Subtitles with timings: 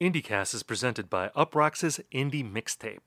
[0.00, 3.00] IndieCast is presented by Uproxx's Indie Mixtape.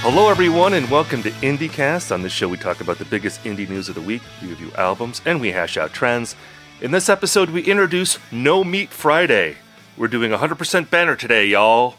[0.00, 2.10] Hello, everyone, and welcome to IndieCast.
[2.10, 4.72] On this show, we talk about the biggest indie news of the week, we review
[4.78, 6.34] albums, and we hash out trends.
[6.80, 9.58] In this episode, we introduce No Meat Friday.
[9.98, 11.96] We're doing 100% banner today, y'all.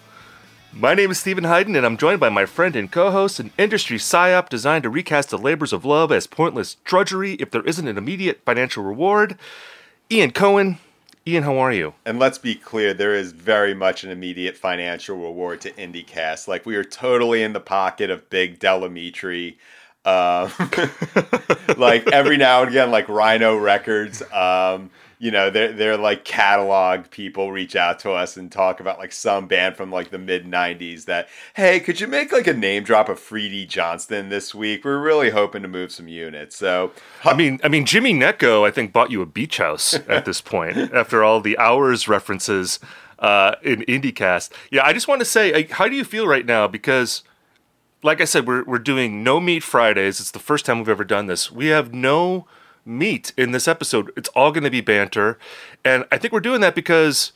[0.78, 3.54] My name is Steven Hyden, and I'm joined by my friend and co host, an
[3.58, 7.88] industry psyop designed to recast the labors of love as pointless drudgery if there isn't
[7.88, 9.38] an immediate financial reward.
[10.12, 10.80] Ian Cohen.
[11.26, 11.94] Ian, how are you?
[12.06, 16.50] And let's be clear, there is very much an immediate financial reward to IndieCast.
[16.50, 19.56] Like we are totally in the pocket of Big Del Amitri.
[20.04, 20.52] Um,
[21.78, 24.22] like every now and again, like Rhino Records.
[24.34, 29.00] Um, you know, they're they're like catalog people reach out to us and talk about
[29.00, 32.54] like some band from like the mid '90s that, hey, could you make like a
[32.54, 34.84] name drop of Freedy Johnston this week?
[34.84, 36.56] We're really hoping to move some units.
[36.56, 36.92] So,
[37.24, 40.42] I mean, I mean, Jimmy Necco, I think, bought you a beach house at this
[40.42, 42.80] point after all the hours references
[43.20, 44.52] uh, in IndieCast.
[44.72, 46.68] Yeah, I just want to say, how do you feel right now?
[46.68, 47.24] Because
[48.04, 50.20] like I said, we're we're doing no meat Fridays.
[50.20, 51.52] It's the first time we've ever done this.
[51.52, 52.48] We have no
[52.86, 54.12] meat in this episode.
[54.16, 55.38] It's all going to be banter.
[55.84, 57.32] And I think we're doing that because,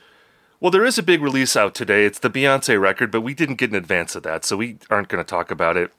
[0.59, 2.05] well, there is a big release out today.
[2.05, 4.45] It's the Beyonce record, but we didn't get in advance of that.
[4.45, 5.91] So we aren't going to talk about it.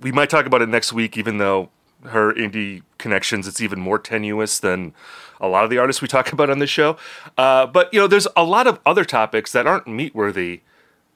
[0.00, 1.70] We might talk about it next week, even though
[2.04, 4.94] her indie connections, it's even more tenuous than
[5.40, 6.96] a lot of the artists we talk about on this show.
[7.36, 10.62] Uh, but, you know, there's a lot of other topics that aren't meat worthy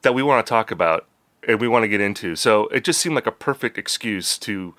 [0.01, 1.05] that we want to talk about
[1.47, 2.35] and we want to get into.
[2.35, 4.75] So it just seemed like a perfect excuse to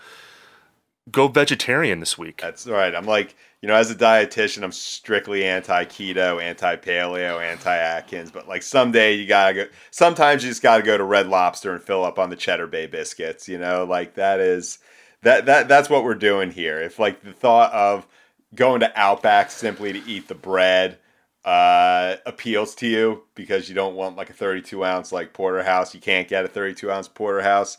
[1.10, 2.40] go vegetarian this week.
[2.40, 2.94] That's right.
[2.94, 8.30] I'm like, you know, as a dietitian, I'm strictly anti keto, anti paleo, anti Atkins.
[8.30, 9.64] But like someday you gotta go.
[9.90, 12.86] Sometimes you just gotta go to Red Lobster and fill up on the Cheddar Bay
[12.86, 13.48] biscuits.
[13.48, 14.78] You know, like that is
[15.22, 16.80] that that that's what we're doing here.
[16.80, 18.06] If like the thought of
[18.54, 20.98] going to Outback simply to eat the bread
[21.44, 26.00] uh, appeals to you because you don't want like a 32 ounce like porterhouse, you
[26.00, 27.78] can't get a 32 ounce porterhouse.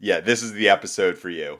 [0.00, 1.58] Yeah, this is the episode for you.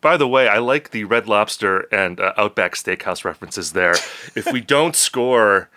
[0.00, 3.92] By the way, I like the Red Lobster and uh, Outback Steakhouse references there.
[4.34, 5.70] if we don't score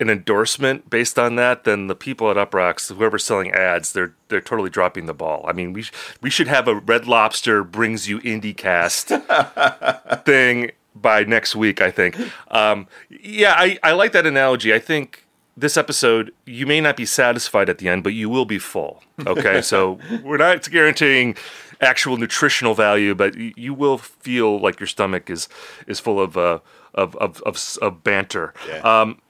[0.00, 4.40] an endorsement based on that, then the people at Uproxx, whoever's selling ads, they're they're
[4.40, 5.44] totally dropping the ball.
[5.46, 11.24] I mean, we sh- we should have a Red Lobster brings you IndieCast thing by
[11.24, 11.82] next week.
[11.82, 12.18] I think.
[12.50, 14.74] Um, yeah, I I like that analogy.
[14.74, 18.46] I think this episode, you may not be satisfied at the end, but you will
[18.46, 19.02] be full.
[19.26, 21.36] Okay, so we're not guaranteeing
[21.80, 25.48] actual nutritional value, but you, you will feel like your stomach is
[25.86, 26.60] is full of uh,
[26.94, 28.54] of, of, of of banter.
[28.68, 28.78] Yeah.
[28.80, 29.20] Um,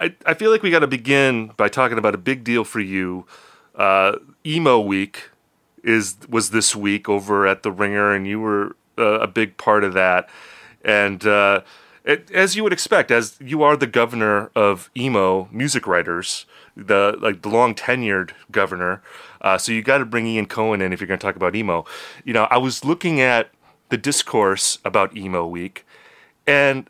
[0.00, 2.80] I I feel like we got to begin by talking about a big deal for
[2.80, 3.26] you.
[3.74, 5.30] Uh, emo week
[5.82, 9.84] is was this week over at the Ringer, and you were uh, a big part
[9.84, 10.28] of that.
[10.84, 11.62] And uh,
[12.04, 16.46] it, as you would expect, as you are the governor of emo music writers,
[16.76, 19.02] the like the long tenured governor.
[19.40, 21.54] Uh, so you got to bring Ian Cohen in if you're going to talk about
[21.54, 21.84] emo.
[22.24, 23.50] You know, I was looking at
[23.90, 25.86] the discourse about emo week,
[26.46, 26.88] and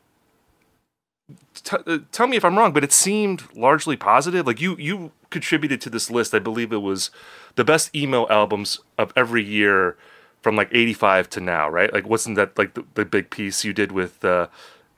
[1.62, 4.47] t- uh, tell me if I'm wrong, but it seemed largely positive.
[4.47, 6.34] Like you you contributed to this list.
[6.34, 7.11] I believe it was
[7.56, 9.97] the best emo albums of every year
[10.41, 11.93] from like 85 to now, right?
[11.93, 14.49] Like wasn't that like the, the big piece you did with uh,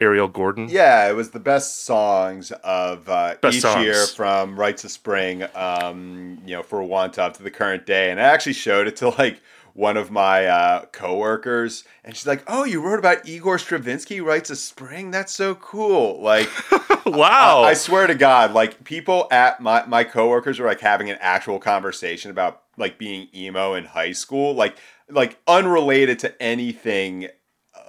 [0.00, 0.68] Ariel Gordon?
[0.68, 3.84] Yeah, it was the best songs of uh, best each songs.
[3.84, 8.10] year from Rites of Spring, um, you know, for Want up to the current day.
[8.10, 9.40] And I actually showed it to like
[9.76, 14.50] one of my uh, coworkers, and she's like, "Oh, you wrote about Igor Stravinsky, Rites
[14.50, 15.10] of Spring?
[15.10, 16.48] That's so cool!" Like,
[17.06, 17.62] wow!
[17.62, 21.18] I, I, swear to God, like people at my my coworkers were like having an
[21.20, 24.76] actual conversation about like being emo in high school, like
[25.10, 27.28] like unrelated to anything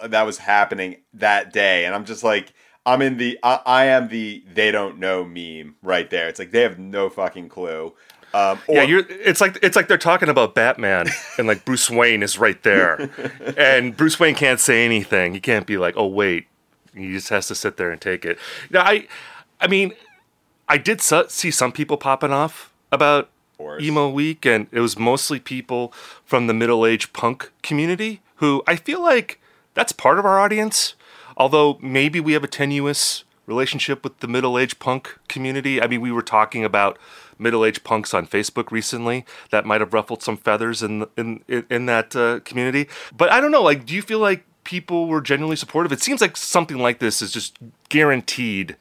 [0.03, 2.53] that was happening that day, and I'm just like,
[2.85, 6.27] I'm in the I, I am the they don't know meme right there.
[6.27, 7.93] It's like they have no fucking clue.
[8.33, 9.05] Um, or, yeah, you're.
[9.09, 11.07] It's like it's like they're talking about Batman,
[11.37, 13.09] and like Bruce Wayne is right there,
[13.57, 15.33] and Bruce Wayne can't say anything.
[15.33, 16.47] He can't be like, "Oh wait,"
[16.93, 18.37] he just has to sit there and take it.
[18.69, 19.07] Now, I,
[19.59, 19.93] I mean,
[20.67, 23.29] I did su- see some people popping off about
[23.79, 25.93] emo week, and it was mostly people
[26.25, 29.39] from the middle age punk community who I feel like
[29.77, 30.95] that's part of our audience.
[31.37, 35.79] Although maybe we have a tenuous relationship with the middle aged punk community.
[35.79, 36.97] I mean, we were talking about
[37.37, 39.23] middle aged punks on Facebook recently.
[39.51, 42.89] That might have ruffled some feathers in in in that uh, community.
[43.15, 43.61] But I don't know.
[43.61, 45.91] Like, do you feel like people were genuinely supportive?
[45.91, 47.55] It seems like something like this is just
[47.89, 48.77] guaranteed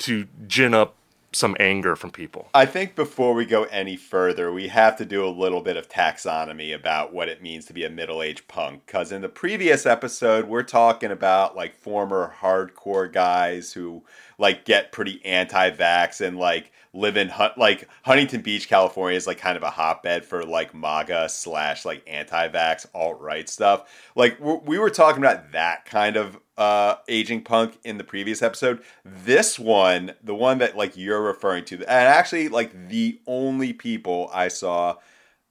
[0.00, 0.96] to gin up
[1.36, 2.48] some anger from people.
[2.54, 5.88] I think before we go any further, we have to do a little bit of
[5.88, 8.86] taxonomy about what it means to be a middle aged punk.
[8.86, 14.02] Because in the previous episode, we're talking about like former hardcore guys who
[14.38, 19.38] like get pretty anti vax and like live in like Huntington Beach, California is like
[19.38, 23.88] kind of a hotbed for like MAGA slash like anti vax alt right stuff.
[24.14, 28.82] Like we were talking about that kind of uh, aging punk in the previous episode.
[29.04, 34.30] This one, the one that like you're referring to, and actually like the only people
[34.32, 34.96] I saw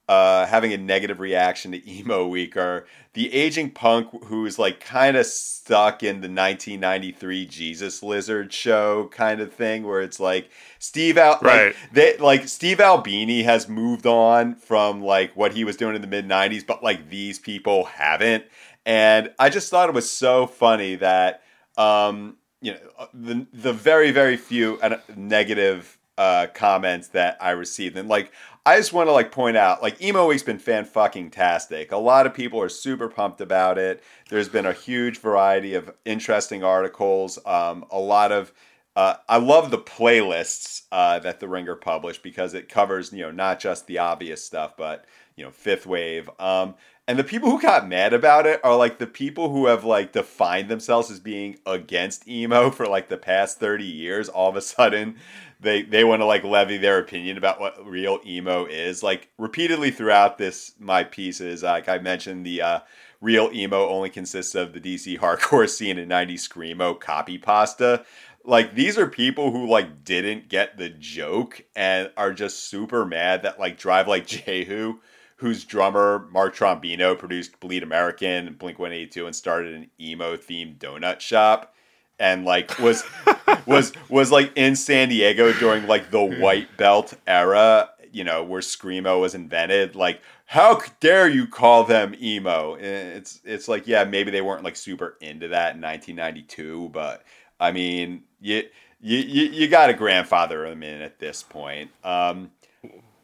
[0.08, 5.18] uh, having a negative reaction to emo week are the aging punk who's like kind
[5.18, 10.50] of stuck in the 1993 Jesus Lizard show kind of thing where it's like
[10.80, 11.68] Steve Al right.
[11.68, 16.02] like they like Steve Albini has moved on from like what he was doing in
[16.02, 18.46] the mid 90s but like these people haven't
[18.86, 21.42] and I just thought it was so funny that
[21.78, 27.98] um, you know the the very very few uh, negative uh, comments that I received,
[27.98, 28.32] and like
[28.68, 31.92] I just want to like point out, like emo week's been fan fucking tastic.
[31.92, 34.04] A lot of people are super pumped about it.
[34.30, 37.38] There's been a huge variety of interesting articles.
[37.46, 38.52] Um, a lot of
[38.96, 43.32] uh, I love the playlists uh, that the Ringer published because it covers you know
[43.32, 46.28] not just the obvious stuff, but you know fifth wave.
[46.40, 46.74] Um,
[47.08, 50.12] and the people who got mad about it are like the people who have like
[50.12, 54.28] defined themselves as being against emo for like the past 30 years.
[54.28, 55.18] All of a sudden,
[55.66, 59.04] they they want to like levy their opinion about what real emo is.
[59.04, 62.80] Like repeatedly throughout this my pieces, like I mentioned the uh,
[63.20, 68.06] real emo only consists of the DC hardcore scene and 90s screamo copy pasta.
[68.46, 73.44] Like these are people who like didn't get the joke and are just super mad
[73.44, 75.00] that like Drive Like Jehu
[75.38, 80.38] whose drummer Mark Trombino produced Bleed American Blink One Eighty Two and started an emo
[80.38, 81.75] themed donut shop,
[82.20, 83.04] and like was
[83.66, 88.62] was was like in San Diego during like the white belt era, you know, where
[88.62, 89.96] screamo was invented.
[89.96, 92.76] Like, how dare you call them emo?
[92.76, 97.24] It's it's like yeah, maybe they weren't like super into that in 1992, but
[97.60, 98.64] I mean, you
[99.02, 101.92] you you, you got to grandfather them in at this point.
[102.04, 102.52] Um,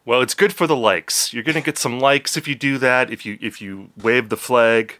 [0.04, 1.32] well, it's good for the likes.
[1.32, 3.10] You're gonna get some likes if you do that.
[3.10, 4.98] If you if you wave the flag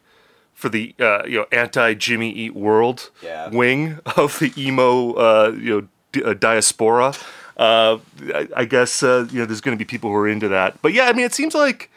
[0.63, 3.51] for the uh, you know anti Jimmy Eat World yeah.
[3.51, 7.15] wing of the emo uh, you know di- uh, diaspora.
[7.57, 7.99] Uh,
[8.33, 10.81] I, I, guess uh, you know there's going to be people who are into that.
[10.81, 11.91] But yeah, I mean, it seems like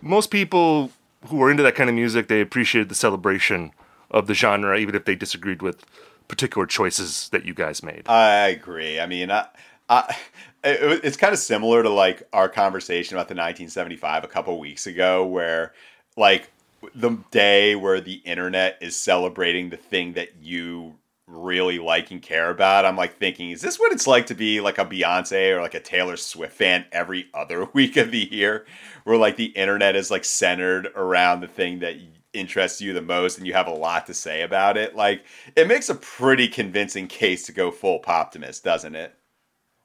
[0.00, 0.92] most people
[1.26, 3.72] who are into that kind of music they appreciated the celebration
[4.10, 5.84] of the genre, even if they disagreed with
[6.28, 8.08] particular choices that you guys made.
[8.08, 9.00] I agree.
[9.00, 9.46] I mean, I,
[9.88, 10.16] I
[10.62, 14.86] it, it's kind of similar to like our conversation about the 1975 a couple weeks
[14.86, 15.72] ago, where
[16.16, 16.51] like
[16.94, 20.94] the day where the internet is celebrating the thing that you
[21.26, 22.84] really like and care about.
[22.84, 25.74] I'm like thinking, is this what it's like to be like a Beyonce or like
[25.74, 28.66] a Taylor Swift fan every other week of the year,
[29.04, 31.96] where like the internet is like centered around the thing that
[32.32, 34.96] interests you the most and you have a lot to say about it?
[34.96, 35.24] Like,
[35.56, 39.14] it makes a pretty convincing case to go full Poptimist, doesn't it?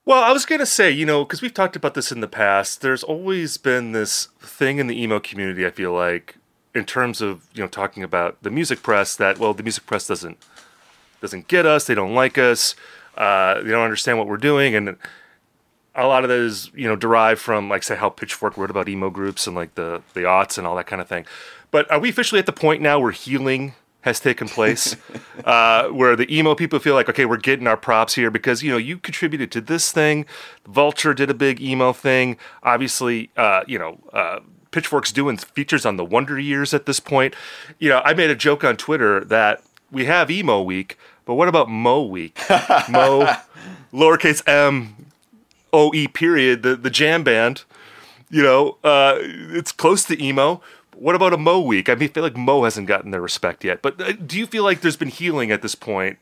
[0.06, 2.30] Well, I was going to say, you know, because we've talked about this in the
[2.30, 6.37] past, there's always been this thing in the emo community, I feel like,
[6.78, 10.08] in terms of, you know, talking about the music press that, well, the music press
[10.08, 10.38] doesn't
[11.20, 12.76] doesn't get us, they don't like us,
[13.18, 14.76] uh, they don't understand what we're doing.
[14.76, 14.98] And
[15.96, 18.88] a lot of that is, you know, derived from, like, say, how Pitchfork wrote about
[18.88, 21.26] emo groups and, like, the, the aughts and all that kind of thing.
[21.72, 24.96] But are we officially at the point now where healing has taken place,
[25.44, 28.70] uh, where the emo people feel like, okay, we're getting our props here because you
[28.70, 30.28] know you contributed to this thing.
[30.68, 32.38] Vulture did a big emo thing.
[32.62, 34.00] Obviously, uh, you know.
[34.72, 37.36] Pitchfork's doing features on the Wonder Years at this point.
[37.80, 41.48] You know, I made a joke on Twitter that we have emo week, but what
[41.48, 42.40] about Mo week?
[42.90, 43.36] Mo,
[43.94, 45.08] lowercase m,
[45.74, 47.64] o e period, the the jam band.
[48.30, 50.62] You know, uh, it's close to emo.
[50.96, 51.90] What about a Mo week?
[51.90, 53.82] I mean, I feel like Mo hasn't gotten their respect yet.
[53.82, 56.18] But uh, do you feel like there's been healing at this point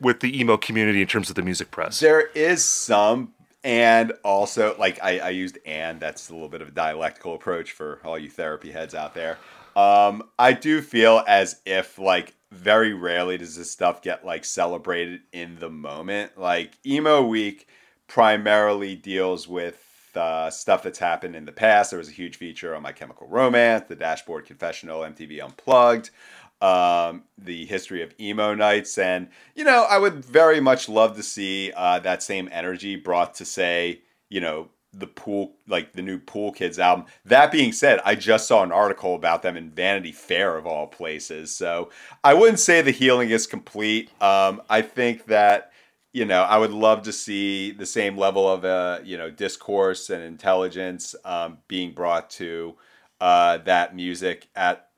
[0.00, 2.00] with the emo community in terms of the music press?
[2.00, 3.32] There is some,
[3.66, 7.72] and also like I, I used and that's a little bit of a dialectical approach
[7.72, 9.38] for all you therapy heads out there.
[9.74, 15.22] Um, I do feel as if like very rarely does this stuff get like celebrated
[15.32, 16.38] in the moment.
[16.38, 17.66] Like emo week
[18.06, 19.82] primarily deals with
[20.14, 21.90] uh, stuff that's happened in the past.
[21.90, 26.10] There was a huge feature on My Chemical Romance, the Dashboard Confessional, MTV Unplugged,
[26.60, 31.22] um, the history of emo nights, and you know, I would very much love to
[31.22, 36.18] see uh, that same energy brought to say, you know, the pool like the new
[36.18, 37.06] pool kids album.
[37.24, 40.86] That being said i just saw an article about them in vanity fair of all
[40.86, 41.52] places.
[41.52, 41.90] So
[42.24, 44.10] i wouldn't say the healing is complete.
[44.22, 45.72] Um, i think that
[46.16, 50.08] you know, I would love to see the same level of uh, you know discourse
[50.08, 52.74] and intelligence um, being brought to
[53.20, 54.88] uh, that music at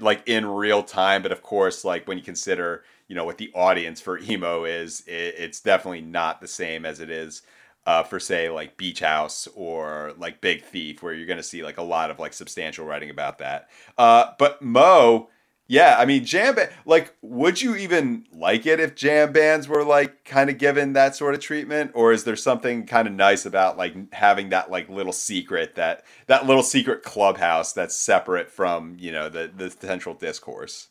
[0.00, 1.22] like in real time.
[1.22, 5.02] But of course, like when you consider you know what the audience for emo is,
[5.06, 7.42] it, it's definitely not the same as it is.
[7.86, 11.64] Uh, for say like Beach House or like Big Thief, where you're going to see
[11.64, 13.70] like a lot of like substantial writing about that.
[13.96, 15.30] Uh, but Mo,
[15.70, 16.70] yeah, I mean, jam band.
[16.86, 21.14] Like, would you even like it if jam bands were like kind of given that
[21.14, 24.88] sort of treatment, or is there something kind of nice about like having that like
[24.88, 30.14] little secret that that little secret clubhouse that's separate from you know the the central
[30.14, 30.88] discourse?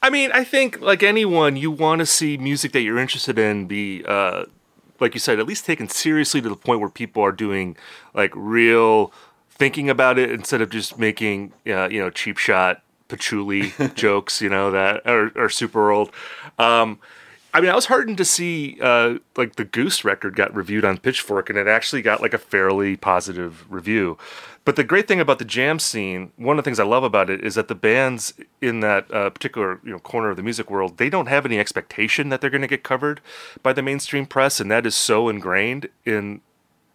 [0.00, 3.66] I mean, I think like anyone, you want to see music that you're interested in
[3.66, 4.44] be, uh,
[5.00, 7.76] like you said, at least taken seriously to the point where people are doing
[8.14, 9.12] like real
[9.48, 14.48] thinking about it instead of just making uh, you know cheap shot patchouli jokes, you
[14.48, 16.10] know, that are, are super old.
[16.58, 16.98] Um,
[17.52, 20.98] I mean, I was heartened to see uh, like the Goose record got reviewed on
[20.98, 24.16] Pitchfork, and it actually got like a fairly positive review.
[24.64, 27.28] But the great thing about the jam scene, one of the things I love about
[27.28, 30.70] it, is that the bands in that uh, particular you know corner of the music
[30.70, 33.20] world, they don't have any expectation that they're going to get covered
[33.62, 36.42] by the mainstream press, and that is so ingrained in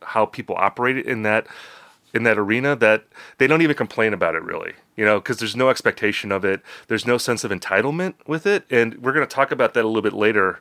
[0.04, 1.48] how people operate in that
[2.16, 3.06] in that arena that
[3.38, 6.62] they don't even complain about it really you know because there's no expectation of it.
[6.88, 8.66] There's no sense of entitlement with it.
[8.70, 10.60] And we're going to talk about that a little bit later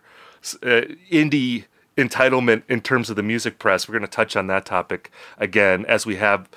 [0.63, 1.65] uh, indie
[1.97, 3.89] entitlement in terms of the music press.
[3.89, 6.49] We're going to touch on that topic again as we have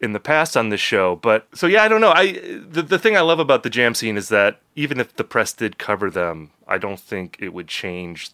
[0.00, 1.16] in the past on this show.
[1.16, 2.12] But so yeah i don't know.
[2.12, 5.24] I the, the thing i love about the jam scene is that even if the
[5.24, 8.30] press did cover them i don't think it would change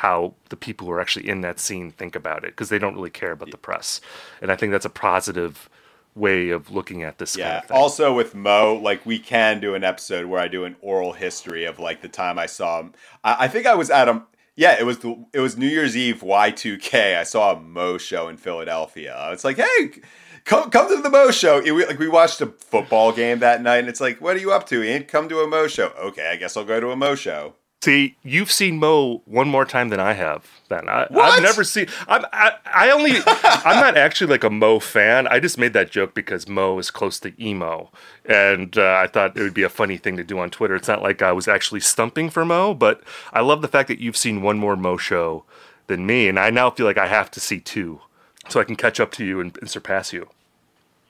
[0.00, 2.94] how the people who are actually in that scene think about it because they don't
[2.94, 4.00] really care about the press.
[4.40, 5.68] And I think that's a positive
[6.14, 7.36] way of looking at this.
[7.36, 7.60] Yeah.
[7.60, 10.76] Kind of also with Mo, like we can do an episode where I do an
[10.80, 12.94] oral history of like the time I saw him.
[13.22, 14.22] I, I think I was at a
[14.56, 17.18] yeah, it was the it was New Year's Eve Y2K.
[17.18, 19.28] I saw a Mo show in Philadelphia.
[19.32, 20.00] It's like, hey,
[20.46, 21.58] come come to the Mo show.
[21.58, 24.40] It, we, like we watched a football game that night, and it's like, what are
[24.40, 24.82] you up to?
[24.82, 25.04] Ian?
[25.04, 25.92] Come to a Mo show.
[25.98, 27.54] Okay, I guess I'll go to a Mo show.
[27.82, 30.46] See, you've seen Mo one more time than I have.
[30.68, 31.86] Then I, have never seen.
[32.08, 33.12] I'm, I, I only.
[33.26, 35.26] I'm not actually like a Mo fan.
[35.26, 37.90] I just made that joke because Mo is close to emo,
[38.26, 40.74] and uh, I thought it would be a funny thing to do on Twitter.
[40.76, 43.98] It's not like I was actually stumping for Mo, but I love the fact that
[43.98, 45.44] you've seen one more Mo show
[45.86, 48.02] than me, and I now feel like I have to see two,
[48.50, 50.28] so I can catch up to you and, and surpass you.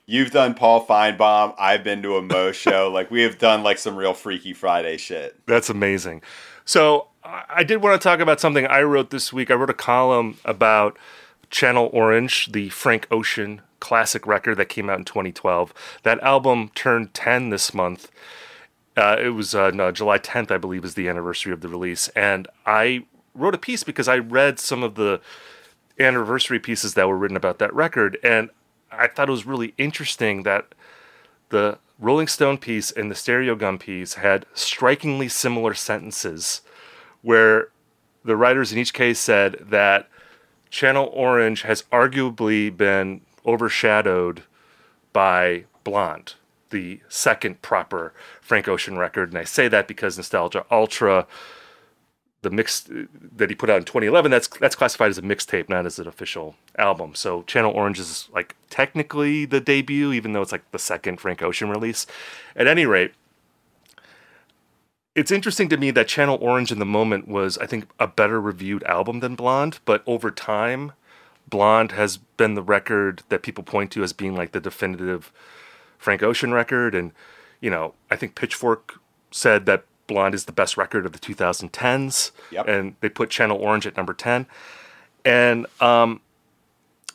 [0.05, 1.53] You've done Paul Finebaum.
[1.59, 2.89] I've been to a Mo show.
[2.93, 5.37] Like we have done like some real Freaky Friday shit.
[5.47, 6.21] That's amazing.
[6.65, 9.51] So I did want to talk about something I wrote this week.
[9.51, 10.97] I wrote a column about
[11.49, 15.73] Channel Orange, the Frank Ocean classic record that came out in 2012.
[16.03, 18.09] That album turned 10 this month.
[18.97, 22.07] Uh, it was uh, no, July 10th, I believe, is the anniversary of the release.
[22.09, 25.21] And I wrote a piece because I read some of the
[25.99, 28.17] anniversary pieces that were written about that record.
[28.23, 28.49] And
[28.91, 30.73] I thought it was really interesting that
[31.49, 36.61] the Rolling Stone piece and the Stereogum piece had strikingly similar sentences
[37.21, 37.69] where
[38.25, 40.09] the writers in each case said that
[40.71, 44.41] Channel Orange has arguably been overshadowed
[45.13, 46.33] by Blonde,
[46.71, 49.29] the second proper Frank Ocean record.
[49.29, 51.27] And I say that because Nostalgia Ultra,
[52.41, 52.89] the mix
[53.35, 56.07] that he put out in 2011, that's that's classified as a mixtape, not as an
[56.07, 57.13] official album.
[57.13, 61.41] So Channel Orange is like technically the debut, even though it's like the second Frank
[61.41, 62.07] Ocean release.
[62.55, 63.13] At any rate,
[65.13, 68.39] it's interesting to me that Channel Orange in the moment was, I think, a better
[68.39, 70.93] reviewed album than Blonde, but over time,
[71.47, 75.31] Blonde has been the record that people point to as being like the definitive
[75.97, 76.95] Frank Ocean record.
[76.95, 77.11] And,
[77.59, 78.99] you know, I think Pitchfork
[79.31, 82.31] said that Blonde is the best record of the 2010s.
[82.51, 82.67] Yep.
[82.67, 84.45] And they put Channel Orange at number 10.
[85.23, 86.21] And um,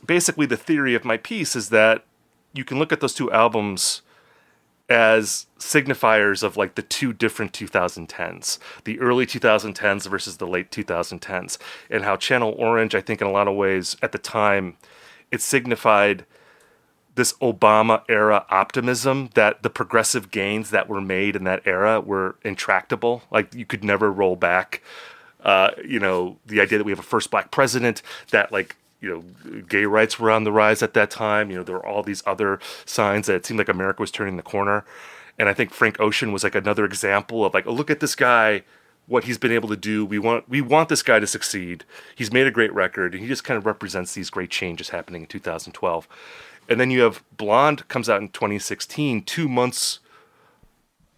[0.04, 2.04] basically, the theory of my piece is that
[2.54, 4.02] you can look at those two albums
[4.88, 11.58] as signifiers of like the two different 2010s the early 2010s versus the late 2010s
[11.90, 14.76] and how channel orange i think in a lot of ways at the time
[15.32, 16.24] it signified
[17.16, 22.36] this obama era optimism that the progressive gains that were made in that era were
[22.44, 23.22] intractable.
[23.30, 24.82] Like you could never roll back
[25.44, 29.08] uh, you know the idea that we have a first black president that like you
[29.08, 31.50] know gay rights were on the rise at that time.
[31.50, 34.36] You know there were all these other signs that it seemed like america was turning
[34.36, 34.84] the corner.
[35.38, 38.14] And i think frank ocean was like another example of like oh look at this
[38.14, 38.62] guy
[39.06, 40.04] what he's been able to do.
[40.04, 41.84] We want we want this guy to succeed.
[42.14, 45.22] He's made a great record and he just kind of represents these great changes happening
[45.22, 46.08] in 2012
[46.68, 50.00] and then you have blonde comes out in 2016 two months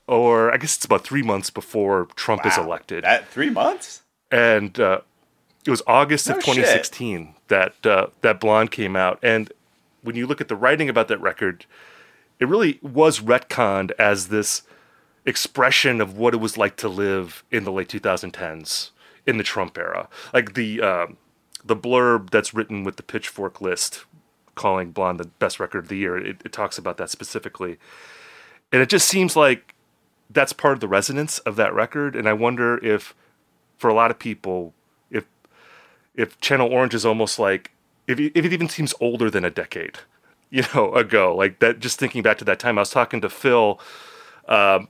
[0.06, 4.02] or i guess it's about three months before trump is elected That three months?
[4.30, 5.00] and uh,
[5.66, 6.54] it was August No of shit.
[6.56, 9.52] 2016 that uh, that Blonde came out, and
[10.02, 11.66] when you look at the writing about that record,
[12.38, 14.62] it really was retconned as this
[15.26, 18.90] expression of what it was like to live in the late 2010s
[19.26, 20.08] in the Trump era.
[20.32, 21.06] Like the uh,
[21.64, 24.04] the blurb that's written with the Pitchfork list
[24.58, 27.78] calling Blonde the best record of the year, it, it talks about that specifically,
[28.72, 29.74] and it just seems like
[30.28, 32.14] that's part of the resonance of that record.
[32.14, 33.14] And I wonder if,
[33.78, 34.74] for a lot of people,
[35.10, 35.24] if
[36.14, 37.70] if Channel Orange is almost like
[38.06, 40.00] if if it even seems older than a decade,
[40.50, 41.34] you know, ago.
[41.34, 41.78] Like that.
[41.78, 43.80] Just thinking back to that time, I was talking to Phil,
[44.48, 44.80] uh,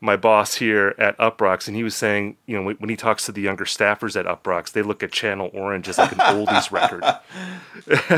[0.00, 3.32] my boss here at Uproxx, and he was saying, you know, when, he talks to
[3.32, 7.02] the younger staffers at Uproxx, they look at Channel Orange as like an oldies record,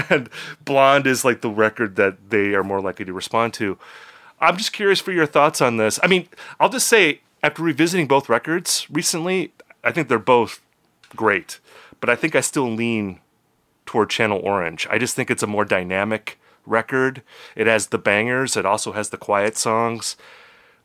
[0.10, 0.28] and
[0.64, 3.78] Blonde is like the record that they are more likely to respond to.
[4.40, 6.00] I'm just curious for your thoughts on this.
[6.02, 9.52] I mean, I'll just say after revisiting both records recently,
[9.84, 10.60] I think they're both
[11.14, 11.60] great,
[12.00, 13.20] but I think I still lean
[13.86, 14.86] toward Channel Orange.
[14.90, 17.22] I just think it's a more dynamic record.
[17.56, 20.16] It has the bangers, it also has the quiet songs.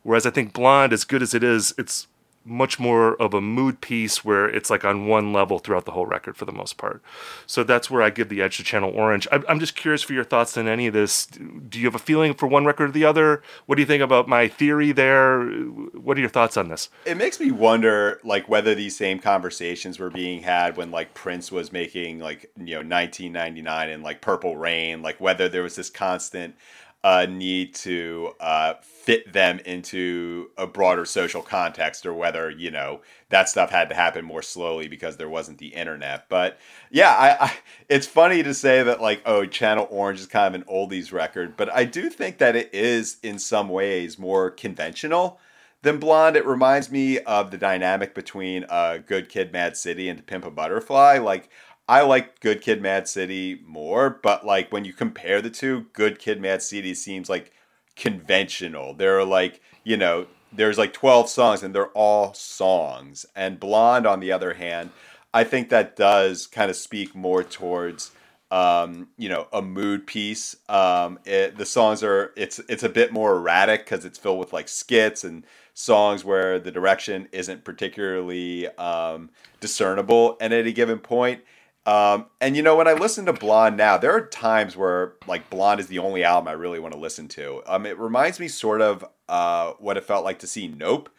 [0.04, 2.06] Whereas I think Blonde, as good as it is, it's
[2.44, 6.06] much more of a mood piece where it's like on one level throughout the whole
[6.06, 7.02] record for the most part.
[7.46, 9.26] So that's where I give the edge to Channel Orange.
[9.32, 11.26] I'm, just curious for your thoughts on any of this.
[11.26, 13.42] Do you have a feeling for one record or the other?
[13.64, 15.42] What do you think about my theory there?
[15.42, 16.90] What are your thoughts on this?
[17.06, 21.50] It makes me wonder, like, whether these same conversations were being had when, like, Prince
[21.50, 25.88] was making, like, you know, 1999 and, like, Purple Rain, like, whether there was this
[25.88, 26.56] constant
[27.04, 33.02] uh, need to uh, fit them into a broader social context or whether, you know,
[33.28, 36.26] that stuff had to happen more slowly because there wasn't the internet.
[36.30, 36.58] But
[36.90, 37.52] yeah, I, I
[37.90, 41.58] it's funny to say that, like, oh, Channel Orange is kind of an oldies record,
[41.58, 45.38] but I do think that it is, in some ways, more conventional
[45.82, 46.36] than Blonde.
[46.36, 50.50] It reminds me of the dynamic between uh, Good Kid, Mad City and Pimp a
[50.50, 51.18] Butterfly.
[51.18, 51.50] Like,
[51.88, 56.18] I like Good Kid, Mad City more, but like when you compare the two, Good
[56.18, 57.52] Kid, Mad City seems like
[57.94, 58.94] conventional.
[58.94, 63.26] There are like, you know, there's like 12 songs and they're all songs.
[63.36, 64.90] And Blonde, on the other hand,
[65.34, 68.12] I think that does kind of speak more towards
[68.50, 70.54] um, you know, a mood piece.
[70.68, 74.52] Um, it, the songs are it's it's a bit more erratic because it's filled with
[74.52, 81.42] like skits and songs where the direction isn't particularly um, discernible at any given point.
[81.86, 85.50] Um, and you know, when I listen to Blonde now, there are times where like
[85.50, 87.62] Blonde is the only album I really want to listen to.
[87.66, 91.10] Um, it reminds me sort of uh, what it felt like to see Nope,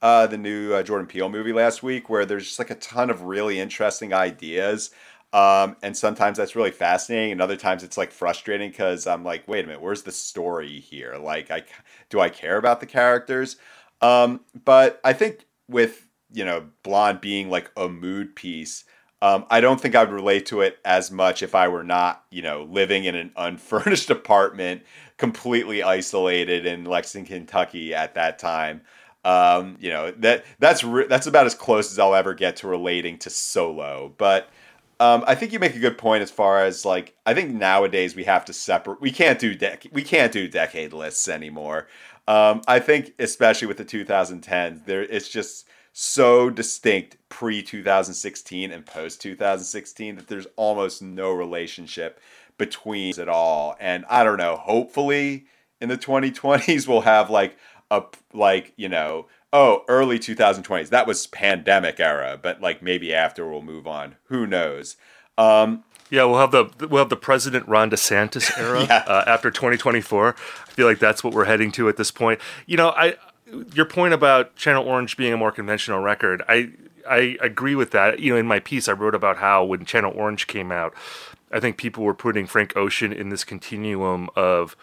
[0.00, 3.10] uh, the new uh, Jordan Peele movie last week, where there's just like a ton
[3.10, 4.90] of really interesting ideas.
[5.32, 9.48] Um, and sometimes that's really fascinating, and other times it's like frustrating because I'm like,
[9.48, 11.16] wait a minute, where's the story here?
[11.16, 11.64] Like, I
[12.10, 13.56] do I care about the characters?
[14.02, 18.84] Um, but I think with you know Blonde being like a mood piece,
[19.22, 22.24] um, I don't think I would relate to it as much if I were not
[22.30, 24.82] you know living in an unfurnished apartment,
[25.16, 28.82] completely isolated in Lexington, Kentucky at that time.
[29.24, 32.68] Um, you know that that's re- that's about as close as I'll ever get to
[32.68, 34.50] relating to Solo, but.
[35.00, 38.14] Um, I think you make a good point as far as like I think nowadays
[38.14, 39.00] we have to separate.
[39.00, 41.88] We can't do dec- we can't do decade lists anymore.
[42.28, 48.86] Um, I think especially with the 2010s, there it's just so distinct pre 2016 and
[48.86, 52.20] post 2016 that there's almost no relationship
[52.58, 53.76] between at all.
[53.80, 54.56] And I don't know.
[54.56, 55.46] Hopefully,
[55.80, 57.56] in the 2020s, we'll have like
[57.90, 58.02] a
[58.32, 60.88] like you know oh, early 2020s.
[60.88, 64.16] That was pandemic era, but like maybe after we'll move on.
[64.24, 64.96] Who knows?
[65.36, 69.04] Um, yeah, we'll have the we'll have the President Ron DeSantis era Yeah.
[69.06, 70.28] uh, after 2024.
[70.28, 72.40] I feel like that's what we're heading to at this point.
[72.66, 73.16] You know, I
[73.74, 76.70] your point about Channel Orange being a more conventional record, I
[77.08, 78.20] I agree with that.
[78.20, 80.94] You know, in my piece, I wrote about how when Channel Orange came out,
[81.50, 84.76] I think people were putting Frank Ocean in this continuum of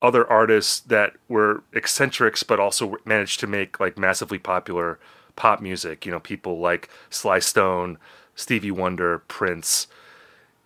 [0.00, 4.98] other artists that were eccentrics but also managed to make like massively popular
[5.36, 6.04] pop music.
[6.04, 7.98] You know, people like Sly Stone,
[8.34, 9.86] Stevie Wonder, Prince.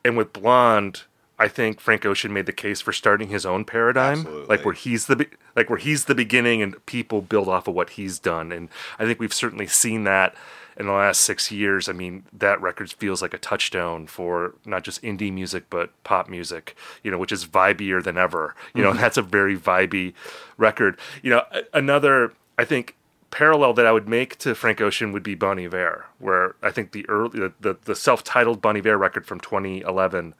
[0.04, 1.02] And with Blonde,
[1.38, 4.46] I think Frank Ocean made the case for starting his own paradigm, Absolutely.
[4.46, 7.90] like where he's the like where he's the beginning and people build off of what
[7.90, 8.52] he's done.
[8.52, 8.68] And
[8.98, 10.34] I think we've certainly seen that
[10.78, 11.88] in the last 6 years.
[11.88, 16.28] I mean, that record feels like a touchstone for not just indie music but pop
[16.28, 18.54] music, you know, which is vibier than ever.
[18.74, 19.00] You know, mm-hmm.
[19.00, 20.14] that's a very vibey
[20.56, 20.98] record.
[21.22, 21.42] You know,
[21.74, 22.96] another I think
[23.30, 26.92] parallel that I would make to Frank Ocean would be Bon Iver, where I think
[26.92, 30.34] the early the, the, the self-titled Bon Iver record from 2011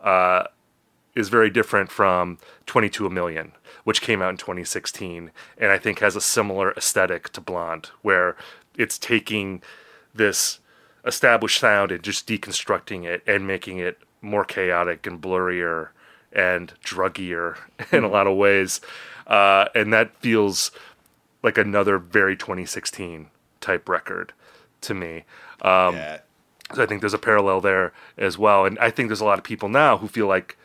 [0.00, 0.44] uh,
[1.14, 3.52] is very different from 22 a Million,
[3.84, 8.36] which came out in 2016, and I think has a similar aesthetic to Blonde, where
[8.76, 9.62] it's taking
[10.14, 10.60] this
[11.04, 15.88] established sound and just deconstructing it and making it more chaotic and blurrier
[16.32, 17.56] and druggier
[17.92, 18.80] in a lot of ways.
[19.26, 20.70] Uh, and that feels
[21.42, 23.28] like another very 2016
[23.60, 24.32] type record
[24.82, 25.24] to me.
[25.62, 26.18] Um, yeah.
[26.74, 28.64] So I think there's a parallel there as well.
[28.64, 30.56] And I think there's a lot of people now who feel like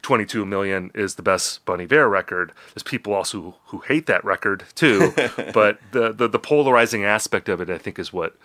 [0.00, 2.52] 22 Million is the best Bon Iver record.
[2.74, 5.12] There's people also who, who hate that record too.
[5.54, 8.36] but the, the, the polarizing aspect of it, I think, is what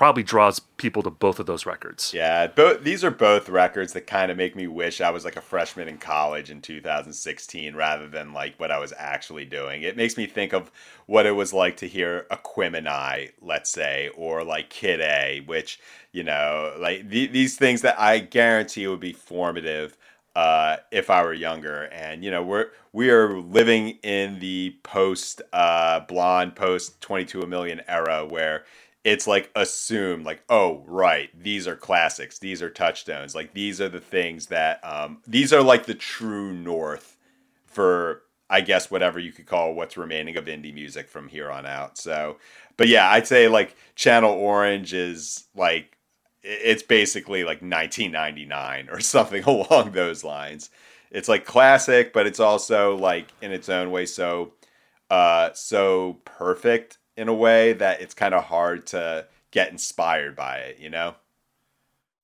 [0.00, 2.14] probably draws people to both of those records.
[2.14, 5.36] Yeah, both these are both records that kind of make me wish I was like
[5.36, 9.82] a freshman in college in 2016 rather than like what I was actually doing.
[9.82, 10.70] It makes me think of
[11.04, 15.78] what it was like to hear Aquemini, let's say, or like Kid A, which
[16.12, 19.98] you know, like th- these things that I guarantee would be formative
[20.34, 21.90] uh, if I were younger.
[21.92, 27.46] And you know, we're we are living in the post uh, blonde, post 22 a
[27.46, 28.64] million era where
[29.04, 33.88] it's like assume like oh right these are classics these are touchstones like these are
[33.88, 37.16] the things that um, these are like the true north
[37.64, 41.66] for i guess whatever you could call what's remaining of indie music from here on
[41.66, 41.96] out.
[41.98, 42.36] So
[42.76, 45.96] but yeah i'd say like channel orange is like
[46.42, 50.70] it's basically like 1999 or something along those lines.
[51.10, 54.52] It's like classic but it's also like in its own way so
[55.10, 60.56] uh so perfect in a way that it's kind of hard to get inspired by
[60.56, 61.14] it, you know?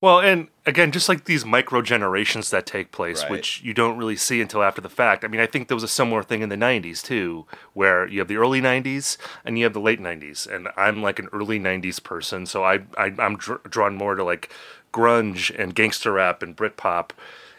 [0.01, 3.31] Well, and again, just like these micro generations that take place, Right.
[3.31, 5.23] which you don't really see until after the fact.
[5.23, 8.21] I mean, I think there was a similar thing in the 90s too, where you
[8.21, 10.47] have the early 90s and you have the late 90s.
[10.47, 14.25] And I'm like an early 90s person, so I, I, I'm dr- drawn more to
[14.25, 14.51] like
[14.95, 17.11] grunge and gangster rap and Britpop.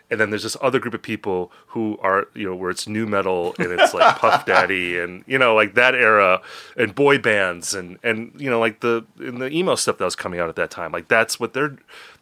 [0.09, 3.05] And then there's this other group of people who are, you know, where it's nu
[3.05, 6.41] metal and it's like Puff Daddy and, you know, like that era
[6.77, 10.15] and boy bands and, and, you know, like the, and the emo stuff that was
[10.15, 10.93] coming out at that time.
[10.93, 11.75] Like that's what they're,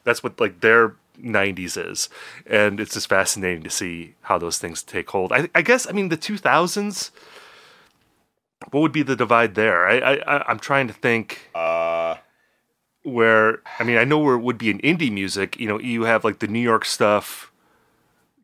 [0.04, 2.10] that's what like their 90s is.
[2.48, 5.32] And it's just fascinating to see how those things take hold.
[5.32, 7.12] I, I guess, I mean, the 2000s,
[8.72, 9.88] what would be the divide there?
[9.88, 12.18] I, I, I- I'm trying to think Uh,
[13.04, 15.60] where I mean I know where it would be in indie music.
[15.60, 17.52] You know, you have like the New York stuff,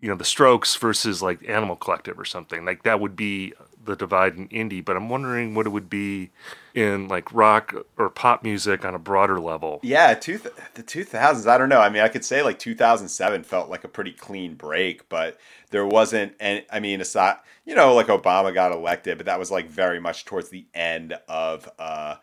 [0.02, 2.66] you know, the Strokes versus like Animal Collective or something.
[2.66, 4.84] Like that would be the divide in indie.
[4.84, 6.32] But I'm wondering what it would be
[6.74, 9.80] in like rock or pop music on a broader level.
[9.84, 11.82] yeah, two th- the 2000s, I don't know.
[11.82, 15.86] I mean, I could say like 2007 felt like a pretty clean break, but there
[15.86, 19.70] wasn't and I mean, aside, you know, like Obama got elected, but that was like
[19.70, 22.16] very much towards the end of uh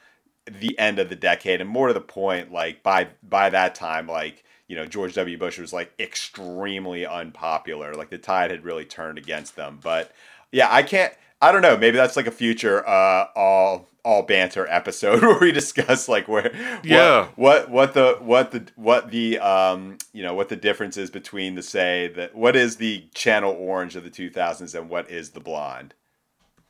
[0.50, 4.06] the end of the decade and more to the point like by by that time
[4.06, 8.85] like you know George W Bush was like extremely unpopular like the tide had really
[8.85, 10.12] turned against them but
[10.52, 14.66] yeah I can't I don't know maybe that's like a future uh all all banter
[14.68, 17.28] episode where we discuss like where what- Yeah.
[17.37, 21.54] what what the what the what the um you know what the difference is between
[21.54, 25.40] the say that what is the channel orange of the 2000s and what is the
[25.40, 25.94] blonde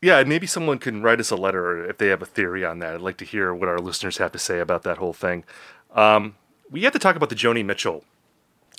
[0.00, 2.94] Yeah, maybe someone can write us a letter if they have a theory on that.
[2.94, 5.42] I'd like to hear what our listeners have to say about that whole thing.
[5.90, 6.36] Um,
[6.70, 8.04] we have to talk about the Joni Mitchell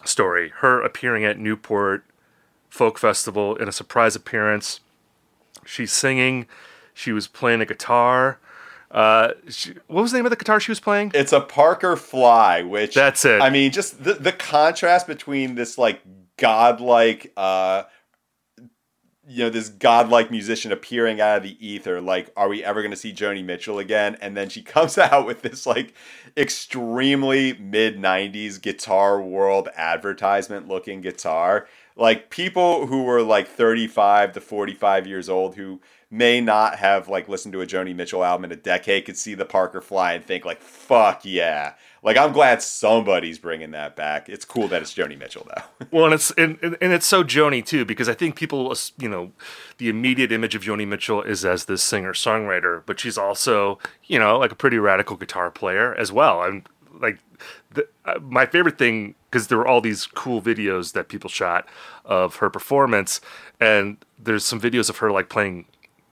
[0.05, 0.51] story.
[0.57, 2.05] Her appearing at Newport
[2.69, 4.79] Folk Festival in a surprise appearance.
[5.65, 6.47] She's singing.
[6.93, 8.39] She was playing a guitar.
[8.91, 11.11] Uh, she, what was the name of the guitar she was playing?
[11.13, 13.41] It's a Parker Fly, which That's it.
[13.41, 16.01] I mean, just the the contrast between this like
[16.37, 17.83] godlike, uh,
[19.27, 22.01] you know, this godlike musician appearing out of the ether.
[22.01, 24.17] Like, are we ever going to see Joni Mitchell again?
[24.21, 25.93] And then she comes out with this like
[26.37, 31.67] extremely mid '90s Guitar World advertisement looking guitar.
[31.95, 37.27] Like people who were like 35 to 45 years old who may not have like
[37.29, 40.23] listened to a Joni Mitchell album in a decade could see the Parker Fly and
[40.25, 44.29] think like, "Fuck yeah!" Like I'm glad somebody's bringing that back.
[44.29, 45.63] It's cool that it's Joni Mitchell though.
[45.91, 49.09] Well, and it's and, and and it's so Joni too because I think people, you
[49.09, 49.31] know,
[49.77, 54.19] the immediate image of Joni Mitchell is as this singer songwriter, but she's also, you
[54.19, 56.43] know, like a pretty radical guitar player as well.
[56.43, 56.67] And
[56.99, 57.17] like
[57.71, 61.67] the, uh, my favorite thing because there were all these cool videos that people shot
[62.05, 63.21] of her performance,
[63.59, 65.65] and there's some videos of her like playing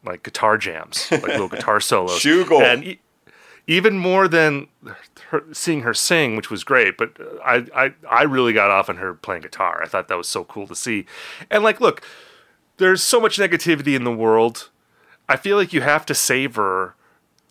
[0.04, 2.20] like guitar jams, like little guitar solos.
[2.20, 2.62] Shugel.
[2.62, 2.98] And
[3.68, 4.68] even more than
[5.30, 8.90] her, seeing her sing, which was great, but uh, I, I I really got off
[8.90, 9.82] on her playing guitar.
[9.84, 11.06] I thought that was so cool to see.
[11.52, 12.02] And like, look,
[12.78, 14.70] there's so much negativity in the world.
[15.28, 16.96] I feel like you have to savor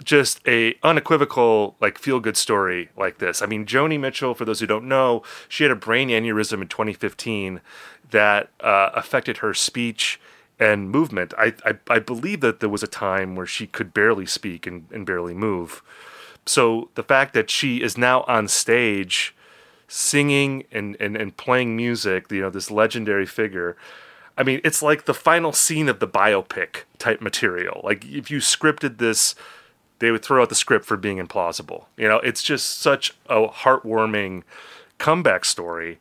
[0.02, 3.42] just a unequivocal like feel good story like this.
[3.42, 6.68] I mean, Joni Mitchell, for those who don't know, she had a brain aneurysm in
[6.68, 7.60] 2015
[8.10, 10.20] that uh, affected her speech
[10.58, 11.34] and movement.
[11.36, 14.86] I, I I believe that there was a time where she could barely speak and,
[14.90, 15.82] and barely move.
[16.46, 19.34] so the fact that she is now on stage
[19.88, 23.76] singing and, and, and playing music, you know, this legendary figure.
[24.36, 27.80] I mean, it's like the final scene of the biopic type material.
[27.82, 29.34] Like if you scripted this,
[29.98, 31.86] they would throw out the script for being implausible.
[31.96, 34.42] You know, it's just such a heartwarming
[34.98, 35.98] comeback story.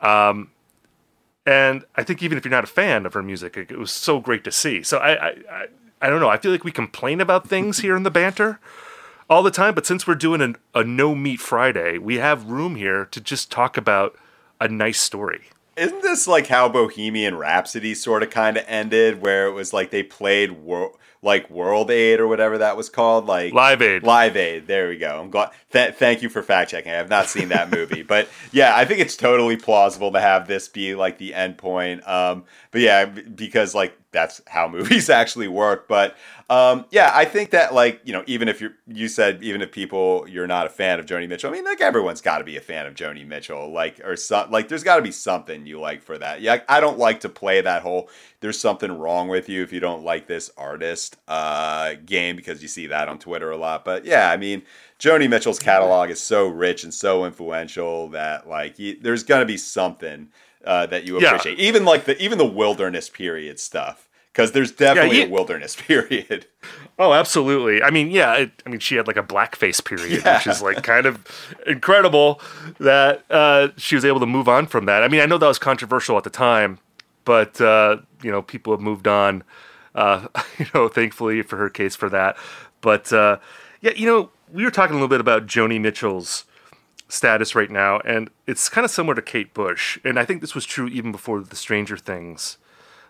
[0.00, 0.50] Um,
[1.46, 3.92] and I think even if you're not a fan of her music, it, it was
[3.92, 4.82] so great to see.
[4.82, 5.66] So I, I, I,
[6.02, 6.28] I don't know.
[6.28, 8.58] I feel like we complain about things here in the banter
[9.30, 12.74] all the time, but since we're doing an, a no meat Friday, we have room
[12.74, 14.16] here to just talk about
[14.60, 15.44] a nice story.
[15.76, 19.90] Isn't this like how Bohemian Rhapsody sort of kind of ended, where it was like
[19.90, 24.02] they played wor- like World Aid or whatever that was called, like Live Aid.
[24.02, 24.66] Live Aid.
[24.66, 25.20] There we go.
[25.20, 25.50] I'm glad.
[25.72, 26.92] Th- thank you for fact checking.
[26.92, 30.46] I have not seen that movie, but yeah, I think it's totally plausible to have
[30.46, 32.06] this be like the end point.
[32.06, 35.86] Um, but yeah, because like that's how movies actually work.
[35.86, 36.16] But
[36.48, 39.70] um, yeah, I think that like you know, even if you you said even if
[39.70, 42.56] people you're not a fan of Joni Mitchell, I mean, like everyone's got to be
[42.56, 45.78] a fan of Joni Mitchell, like or some like there's got to be something you
[45.78, 46.40] like for that.
[46.40, 48.08] Yeah, I don't like to play that whole
[48.40, 52.68] there's something wrong with you if you don't like this artist uh, game because you
[52.68, 53.84] see that on Twitter a lot.
[53.84, 54.62] But yeah, I mean.
[54.98, 59.58] Joni Mitchell's catalog is so rich and so influential that like you, there's gonna be
[59.58, 60.28] something
[60.66, 61.58] uh, that you appreciate.
[61.58, 61.68] Yeah.
[61.68, 64.05] Even like the even the wilderness period stuff
[64.36, 66.44] because there's definitely yeah, a wilderness period.
[66.98, 67.82] Oh, absolutely.
[67.82, 68.34] I mean, yeah.
[68.34, 70.36] It, I mean, she had like a blackface period, yeah.
[70.36, 71.26] which is like kind of
[71.66, 72.42] incredible
[72.78, 75.02] that uh, she was able to move on from that.
[75.02, 76.78] I mean, I know that was controversial at the time,
[77.24, 79.42] but uh, you know, people have moved on.
[79.94, 80.26] Uh,
[80.58, 82.36] you know, thankfully for her case for that.
[82.82, 83.38] But uh,
[83.80, 86.44] yeah, you know, we were talking a little bit about Joni Mitchell's
[87.08, 89.98] status right now, and it's kind of similar to Kate Bush.
[90.04, 92.58] And I think this was true even before the Stranger Things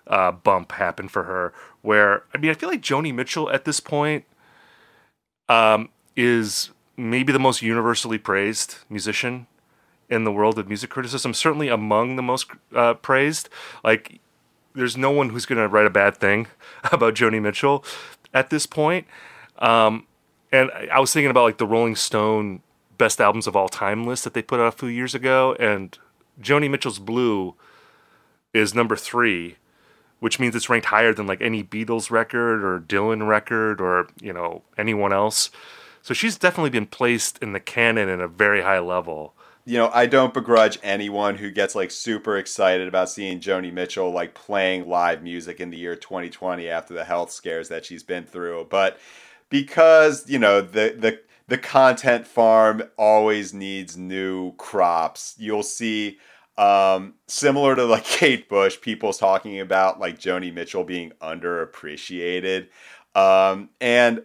[0.07, 1.53] uh, bump happened for her.
[1.83, 4.25] Where I mean, I feel like Joni Mitchell at this point
[5.49, 9.47] um, is maybe the most universally praised musician
[10.09, 11.35] in the world of music criticism.
[11.35, 13.49] Certainly among the most uh, praised.
[13.85, 14.21] Like,
[14.75, 16.47] there's no one who's going to write a bad thing
[16.92, 17.85] about Joni Mitchell
[18.33, 19.07] at this point.
[19.59, 20.07] Um,
[20.53, 22.62] and I was thinking about like the Rolling Stone
[22.99, 25.99] best albums of all time list that they put out a few years ago, and
[26.40, 27.55] Joni Mitchell's Blue
[28.53, 29.57] is number three,
[30.20, 34.33] which means it's ranked higher than like any Beatles record or Dylan record or you
[34.33, 35.50] know anyone else.
[36.02, 39.35] So she's definitely been placed in the canon in a very high level.
[39.64, 44.12] You know, I don't begrudge anyone who gets like super excited about seeing Joni Mitchell
[44.12, 48.24] like playing live music in the year 2020 after the health scares that she's been
[48.24, 48.98] through, but
[49.50, 55.35] because you know the the the content farm always needs new crops.
[55.38, 56.18] You'll see
[56.59, 62.69] um, similar to like Kate Bush, people's talking about like Joni Mitchell being underappreciated.
[63.14, 64.23] Um, and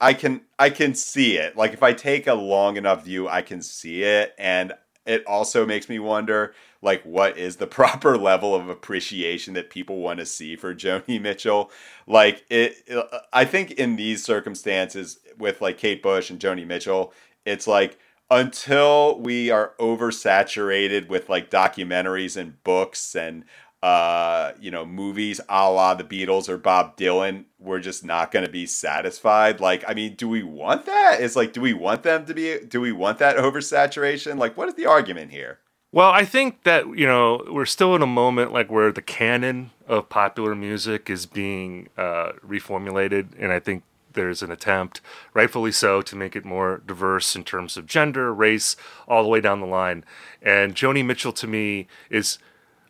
[0.00, 1.56] I can I can see it.
[1.56, 4.34] Like if I take a long enough view, I can see it.
[4.38, 4.74] And
[5.06, 9.98] it also makes me wonder like what is the proper level of appreciation that people
[9.98, 11.70] want to see for Joni Mitchell
[12.06, 12.88] like it
[13.32, 17.12] I think in these circumstances with like Kate Bush and Joni Mitchell
[17.44, 17.98] it's like
[18.34, 23.44] until we are oversaturated with like documentaries and books and
[23.80, 28.44] uh, you know, movies a la the Beatles or Bob Dylan, we're just not going
[28.44, 29.60] to be satisfied.
[29.60, 31.18] Like, I mean, do we want that?
[31.20, 34.38] It's like, do we want them to be, do we want that oversaturation?
[34.38, 35.58] Like, what is the argument here?
[35.92, 39.70] Well, I think that, you know, we're still in a moment like where the canon
[39.86, 43.28] of popular music is being uh, reformulated.
[43.38, 45.00] And I think there's an attempt,
[45.32, 49.40] rightfully so, to make it more diverse in terms of gender, race, all the way
[49.40, 50.04] down the line.
[50.42, 52.38] And Joni Mitchell to me is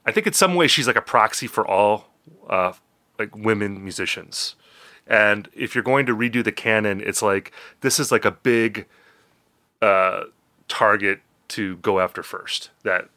[0.07, 2.11] I think in some way she's like a proxy for all
[2.49, 2.73] uh,
[3.19, 4.55] like women musicians.
[5.07, 8.87] And if you're going to redo the canon, it's like this is like a big
[9.83, 10.25] uh,
[10.69, 12.71] target to go after first.
[12.83, 13.09] That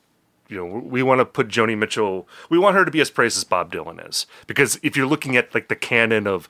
[0.50, 2.28] you know we want to put Joni Mitchell.
[2.50, 5.38] We want her to be as praised as Bob Dylan is because if you're looking
[5.38, 6.50] at like the canon of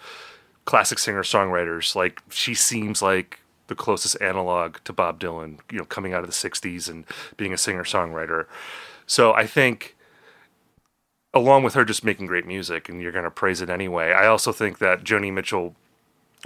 [0.68, 5.60] classic singer songwriters, like she seems like the closest analog to Bob Dylan.
[5.72, 7.06] You know, coming out of the '60s and
[7.38, 8.46] being a singer songwriter.
[9.08, 9.96] So I think
[11.34, 14.12] along with her just making great music and you're going to praise it anyway.
[14.12, 15.76] I also think that Joni Mitchell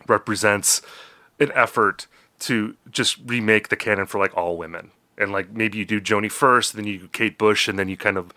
[0.08, 0.82] represents
[1.40, 2.08] an effort
[2.40, 4.92] to just remake the canon for like all women.
[5.18, 7.98] And like maybe you do Joni first, then you do Kate Bush, and then you
[7.98, 8.34] kind of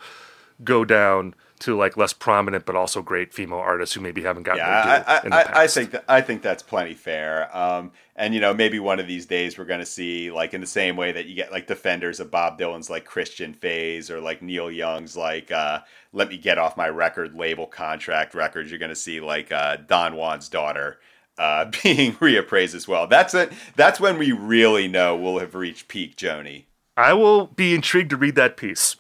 [0.62, 4.58] go down to like less prominent but also great female artists who maybe haven't gotten
[4.58, 7.54] yeah, I, I, I, think that I think that's plenty fair.
[7.56, 10.66] Um, and you know, maybe one of these days we're gonna see like in the
[10.66, 14.42] same way that you get like defenders of Bob Dylan's like Christian phase or like
[14.42, 15.80] Neil Young's like uh,
[16.12, 18.70] Let Me Get Off My Record label contract records.
[18.70, 20.98] You're gonna see like uh, Don Juan's daughter
[21.38, 23.06] uh, being reappraised as well.
[23.06, 23.54] That's it.
[23.74, 26.64] That's when we really know we'll have reached peak Joni.
[26.94, 28.96] I will be intrigued to read that piece.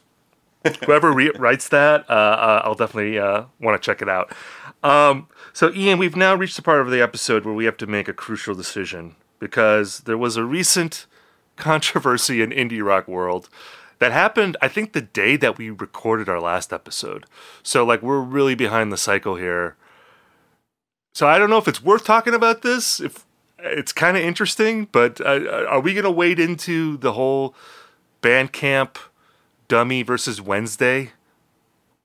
[0.86, 4.32] Whoever re- writes that, uh, uh, I'll definitely uh, want to check it out.
[4.82, 7.86] Um, so, Ian, we've now reached the part of the episode where we have to
[7.86, 11.06] make a crucial decision because there was a recent
[11.56, 13.48] controversy in indie rock world
[13.98, 17.26] that happened, I think, the day that we recorded our last episode.
[17.62, 19.76] So, like, we're really behind the cycle here.
[21.14, 23.00] So, I don't know if it's worth talking about this.
[23.00, 23.24] If
[23.58, 27.54] it's kind of interesting, but uh, are we going to wade into the whole
[28.22, 28.96] Bandcamp
[29.68, 31.12] dummy versus Wednesday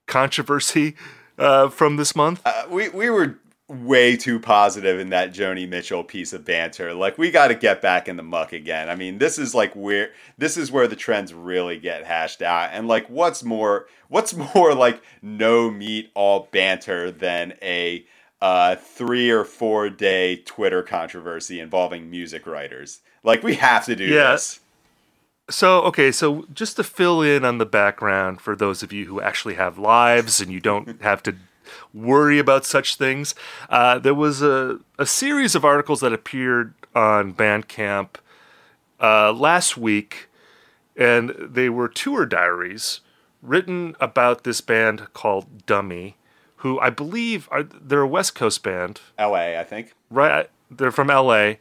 [0.07, 0.95] controversy
[1.37, 2.41] uh, from this month?
[2.45, 3.37] Uh, we we were
[3.69, 6.93] way too positive in that Joni Mitchell piece of banter.
[6.93, 8.89] Like we got to get back in the muck again.
[8.89, 12.71] I mean, this is like where this is where the trends really get hashed out.
[12.73, 18.05] And like what's more what's more like no meat all banter than a
[18.41, 23.01] uh, 3 or 4 day Twitter controversy involving music writers.
[23.23, 24.55] Like we have to do yes.
[24.55, 24.59] this.
[25.49, 29.19] So, okay, so just to fill in on the background for those of you who
[29.21, 31.35] actually have lives and you don't have to
[31.93, 33.35] worry about such things.
[33.69, 38.15] Uh, there was a, a series of articles that appeared on Bandcamp
[39.01, 40.29] uh, last week,
[40.95, 43.01] and they were tour diaries
[43.41, 46.17] written about this band called Dummy,
[46.57, 49.01] who I believe are they're a West Coast band.
[49.17, 49.57] L.A.
[49.57, 49.93] I think.
[50.09, 51.59] Right, they're from L.A.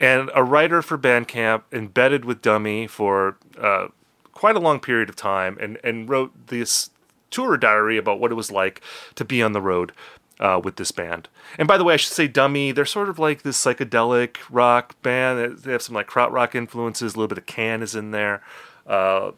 [0.00, 3.88] And a writer for Bandcamp embedded with Dummy for uh,
[4.32, 6.90] quite a long period of time, and and wrote this
[7.30, 8.80] tour diary about what it was like
[9.14, 9.92] to be on the road
[10.40, 11.28] uh, with this band.
[11.58, 15.00] And by the way, I should say Dummy, they're sort of like this psychedelic rock
[15.02, 15.58] band.
[15.58, 18.42] They have some like krautrock influences, a little bit of Can is in there.
[18.86, 19.32] Uh,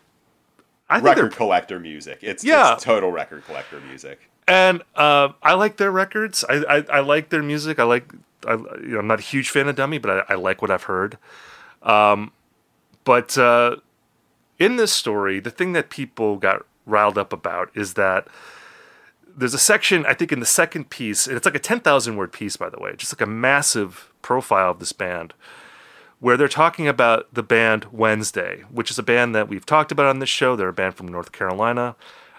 [0.89, 2.19] I record collector music.
[2.23, 2.75] It's, yeah.
[2.75, 4.31] It's total record collector music.
[4.49, 6.45] And uh, I like their records.
[6.49, 7.81] I, I, I, like their music.
[7.81, 8.13] I like.
[8.47, 10.71] I, you know, I'm not a huge fan of Dummy, but I, I like what
[10.71, 11.19] I've heard.
[11.83, 12.33] Um,
[13.05, 13.77] but uh,
[14.59, 18.29] in this story, the thing that people got riled up about is that
[19.37, 22.17] there's a section I think in the second piece, and it's like a ten thousand
[22.17, 25.35] word piece, by the way, just like a massive profile of this band,
[26.21, 30.07] where they're talking about the band Wednesday, which is a band that we've talked about
[30.07, 30.57] on this show.
[30.57, 31.97] They're a band from North Carolina.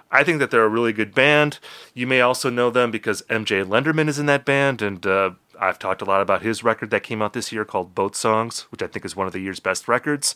[0.10, 1.60] I think that they're a really good band.
[1.93, 5.80] You may also know them because MJ Lenderman is in that band, and uh, I've
[5.80, 8.82] talked a lot about his record that came out this year called Boat Songs, which
[8.82, 10.36] I think is one of the year's best records.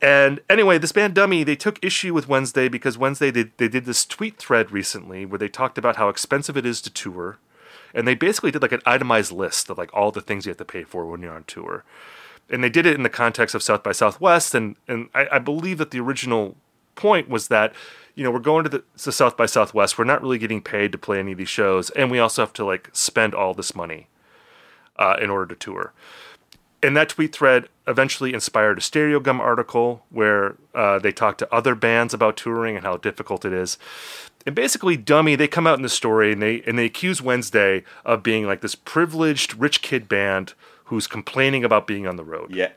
[0.00, 3.84] And anyway, this band Dummy, they took issue with Wednesday because Wednesday they, they did
[3.84, 7.38] this tweet thread recently where they talked about how expensive it is to tour.
[7.92, 10.58] And they basically did like an itemized list of like all the things you have
[10.58, 11.84] to pay for when you're on tour.
[12.48, 14.54] And they did it in the context of South by Southwest.
[14.54, 16.56] And, and I, I believe that the original
[16.94, 17.72] point was that,
[18.14, 19.98] you know, we're going to the South by Southwest.
[19.98, 21.90] We're not really getting paid to play any of these shows.
[21.90, 24.06] And we also have to like spend all this money
[24.98, 25.92] uh, in order to tour
[26.82, 31.74] and that tweet thread eventually inspired a Stereogum article where uh, they talked to other
[31.74, 33.78] bands about touring and how difficult it is.
[34.46, 37.84] And basically, Dummy, they come out in the story and they and they accuse Wednesday
[38.04, 42.54] of being like this privileged rich kid band who's complaining about being on the road.
[42.54, 42.70] Yeah.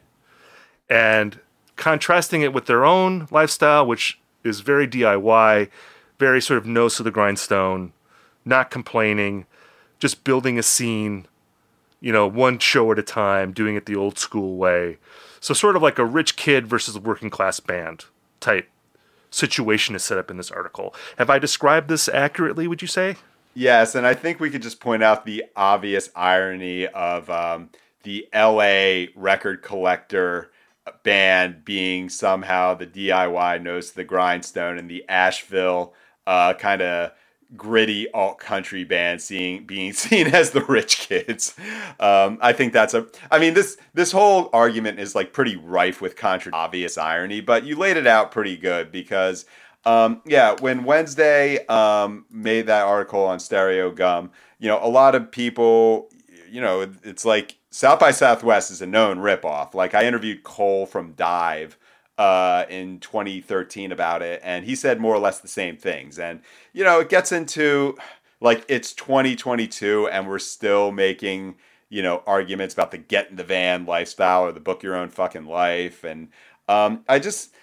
[0.90, 1.40] And
[1.76, 5.70] contrasting it with their own lifestyle, which is very DIY,
[6.20, 7.94] very sort of nose to the grindstone,
[8.44, 9.46] not complaining,
[10.00, 11.28] just building a scene
[12.02, 14.98] you know, one show at a time, doing it the old school way.
[15.40, 18.06] So sort of like a rich kid versus a working class band
[18.40, 18.68] type
[19.30, 20.94] situation is set up in this article.
[21.18, 23.16] Have I described this accurately, would you say?
[23.54, 27.70] Yes, and I think we could just point out the obvious irony of um,
[28.04, 30.52] the LA record collector
[31.04, 35.94] band being somehow the DIY nose to the grindstone and the Asheville
[36.26, 37.12] uh, kind of
[37.56, 41.56] gritty alt country band seeing being seen as the rich kids.
[42.00, 43.08] Um, I think that's a.
[43.30, 47.64] I mean this this whole argument is like pretty rife with contra obvious irony, but
[47.64, 49.46] you laid it out pretty good because.
[49.84, 55.32] Um, yeah, when Wednesday um, made that article on Stereogum, you know, a lot of
[55.32, 56.08] people,
[56.48, 59.74] you know, it's like South by Southwest is a known ripoff.
[59.74, 61.72] Like I interviewed Cole from DIIV
[62.18, 66.20] uh, in 2013 about it, and he said more or less the same things.
[66.20, 66.42] And
[66.74, 67.98] you know, it gets into
[68.40, 71.56] like it's 2022, and we're still making
[71.90, 75.10] you know arguments about the get in the van lifestyle or the book your own
[75.10, 76.04] fucking life.
[76.04, 76.30] And
[76.68, 77.54] um, I just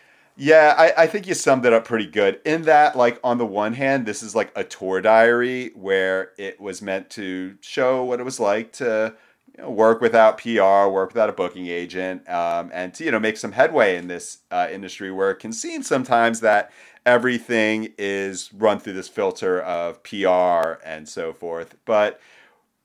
[0.41, 2.41] yeah, I, I think you summed it up pretty good.
[2.45, 6.61] In that, like, on the one hand, this is like a tour diary where it
[6.61, 9.16] was meant to show what it was like to
[9.59, 13.19] you know, work without PR, work without a booking agent, um, and to you know
[13.19, 16.71] make some headway in this uh, industry where it can seem sometimes that
[17.05, 21.75] everything is run through this filter of PR and so forth.
[21.85, 22.21] But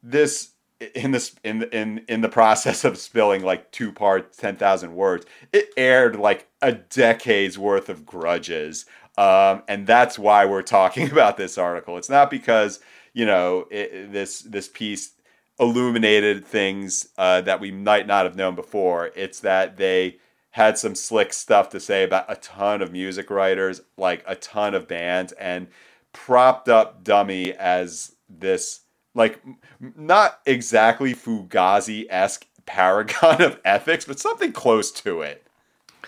[0.02, 0.52] this
[0.96, 5.26] in this in in in the process of spilling like two parts, ten thousand words,
[5.52, 8.86] it aired like a decade's worth of grudges,
[9.18, 11.98] um, and that's why we're talking about this article.
[11.98, 12.80] It's not because
[13.14, 15.12] you know it, this this piece
[15.60, 19.12] illuminated things uh, that we might not have known before.
[19.16, 20.18] It's that they
[20.52, 24.74] had some slick stuff to say about a ton of music writers, like a ton
[24.74, 25.68] of bands, and
[26.12, 28.82] propped up Dummy as this
[29.16, 29.44] like
[29.80, 35.46] not exactly Fugazi esque paragon of ethics, but something close to it.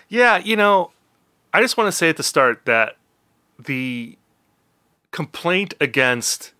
[0.08, 0.92] Yeah, you know,
[1.52, 2.96] I just want to say at the start that
[3.58, 4.16] the
[5.10, 6.52] complaint against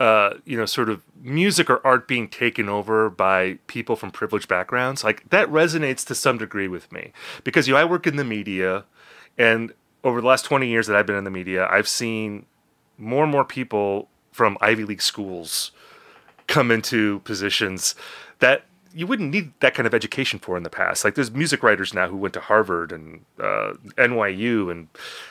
[0.00, 4.48] uh, you know, sort of music or art being taken over by people from privileged
[4.48, 7.12] backgrounds, like that resonates to some degree with me
[7.44, 8.84] because you know I work in the media,
[9.38, 9.72] and
[10.02, 12.46] over the last twenty years that I've been in the media, I've seen
[12.98, 15.70] more and more people from Ivy League schools
[16.48, 17.94] come into positions
[18.40, 21.04] that you wouldn't need that kind of education for in the past.
[21.04, 24.88] Like there's music writers now who went to Harvard and uh, NYU and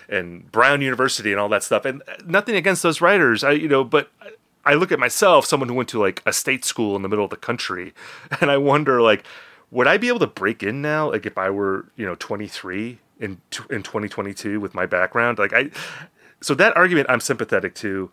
[0.09, 1.85] and Brown University and all that stuff.
[1.85, 4.09] And nothing against those writers, I you know, but
[4.65, 7.25] I look at myself, someone who went to like a state school in the middle
[7.25, 7.93] of the country,
[8.41, 9.23] and I wonder like,
[9.71, 11.11] would I be able to break in now?
[11.11, 15.69] Like if I were you know 23 in in 2022 with my background, like I.
[16.41, 18.11] So that argument I'm sympathetic to.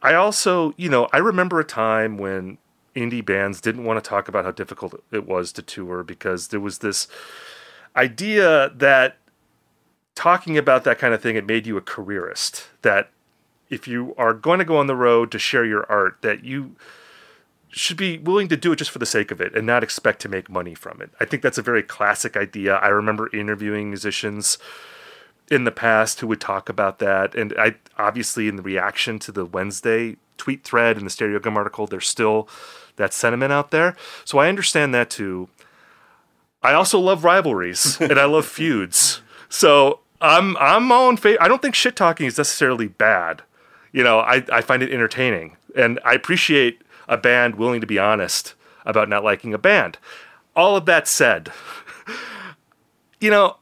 [0.00, 2.58] I also, you know, I remember a time when
[2.94, 6.60] indie bands didn't want to talk about how difficult it was to tour because there
[6.60, 7.08] was this
[7.96, 9.16] idea that
[10.14, 13.10] talking about that kind of thing it made you a careerist that
[13.70, 16.76] if you are going to go on the road to share your art that you
[17.70, 20.20] should be willing to do it just for the sake of it and not expect
[20.20, 21.10] to make money from it.
[21.20, 22.76] I think that's a very classic idea.
[22.76, 24.58] I remember interviewing musicians
[25.50, 27.34] in the past who would talk about that.
[27.34, 31.86] And I obviously in the reaction to the Wednesday tweet thread and the Stereogum article,
[31.86, 32.48] there's still
[32.96, 33.96] that sentiment out there.
[34.24, 35.48] So I understand that too.
[36.62, 39.20] I also love rivalries and I love feuds.
[39.48, 41.42] So I'm I'm on favor.
[41.42, 43.42] I don't think shit talking is necessarily bad.
[43.92, 45.56] You know, I, I find it entertaining.
[45.76, 49.98] And I appreciate a band willing to be honest about not liking a band.
[50.54, 51.52] All of that said,
[53.20, 53.56] you know,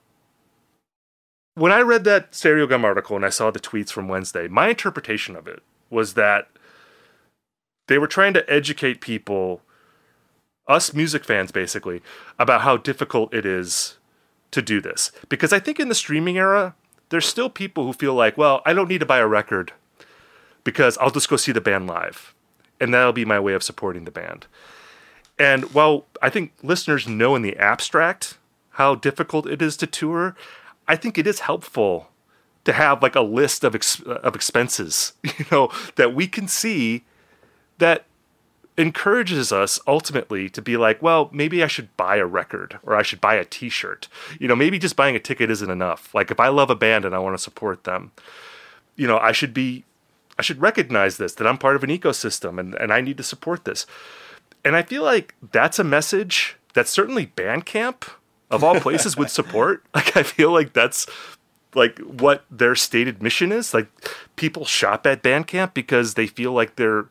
[1.54, 5.36] when I read that Stereogum article and I saw the tweets from Wednesday, my interpretation
[5.36, 6.48] of it was that
[7.88, 9.62] they were trying to educate people,
[10.68, 12.02] us music fans basically,
[12.38, 13.96] about how difficult it is
[14.50, 15.12] to do this.
[15.28, 16.74] Because I think in the streaming era,
[17.08, 19.72] there's still people who feel like, well, I don't need to buy a record
[20.66, 22.34] because I'll just go see the band live.
[22.80, 24.46] And that'll be my way of supporting the band.
[25.38, 28.36] And while I think listeners know in the abstract
[28.70, 30.34] how difficult it is to tour,
[30.88, 32.10] I think it is helpful
[32.64, 37.04] to have like a list of ex- of expenses, you know, that we can see
[37.78, 38.04] that
[38.76, 43.02] encourages us ultimately to be like, well, maybe I should buy a record or I
[43.02, 44.08] should buy a t-shirt.
[44.40, 46.12] You know, maybe just buying a ticket isn't enough.
[46.12, 48.10] Like if I love a band and I want to support them,
[48.96, 49.84] you know, I should be
[50.38, 53.22] I should recognize this that I'm part of an ecosystem and, and I need to
[53.22, 53.86] support this.
[54.64, 58.08] And I feel like that's a message that certainly Bandcamp
[58.50, 59.84] of all places would support.
[59.94, 61.06] Like I feel like that's
[61.74, 63.72] like what their stated mission is.
[63.72, 63.88] Like
[64.36, 67.06] people shop at Bandcamp because they feel like they're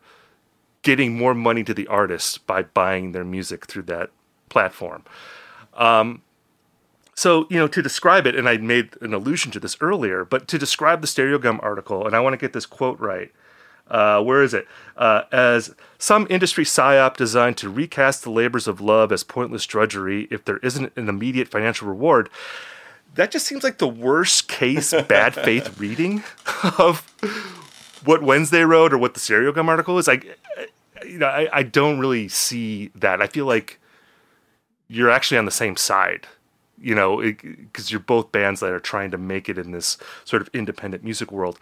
[0.81, 4.11] getting more money to the artist by buying their music through that
[4.49, 5.03] platform.
[5.73, 6.21] Um,
[7.15, 10.49] so, you know, to describe it, and I made an allusion to this earlier, but
[10.49, 13.31] to describe the Stereogum article, and I want to get this quote right.
[13.87, 14.67] Uh, where is it?
[14.97, 20.27] Uh, as some industry psyop designed to recast the labors of love as pointless drudgery
[20.31, 22.29] if there isn't an immediate financial reward.
[23.13, 26.23] That just seems like the worst case bad faith reading
[26.79, 26.99] of
[28.03, 30.07] what Wednesday wrote or what the Stereogum article is.
[30.07, 30.37] Like,
[31.05, 33.21] you know, I, I don't really see that.
[33.21, 33.79] I feel like
[34.87, 36.27] you're actually on the same side
[36.79, 40.41] you know, because you're both bands that are trying to make it in this sort
[40.41, 41.59] of independent music world.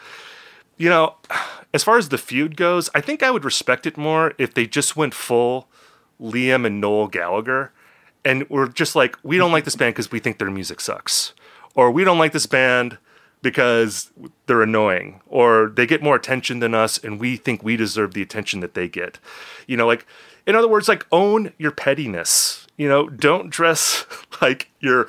[0.77, 1.15] You know,
[1.73, 4.67] as far as the feud goes, I think I would respect it more if they
[4.67, 5.67] just went full
[6.21, 7.71] Liam and Noel Gallagher
[8.25, 11.33] and we're just like, we don't like this band because we think their music sucks.
[11.75, 12.97] Or we don't like this band
[13.41, 14.11] because
[14.45, 15.21] they're annoying.
[15.27, 18.75] Or they get more attention than us and we think we deserve the attention that
[18.75, 19.19] they get.
[19.67, 20.05] You know, like,
[20.47, 24.05] in other words, like, own your pettiness you know, don't dress
[24.41, 25.07] like you're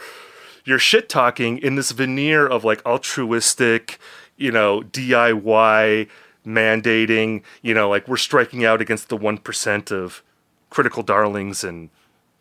[0.65, 3.99] you're shit talking in this veneer of like altruistic,
[4.37, 6.09] you know, DIY
[6.47, 10.23] mandating, you know, like we're striking out against the 1% of
[10.71, 11.91] critical darlings and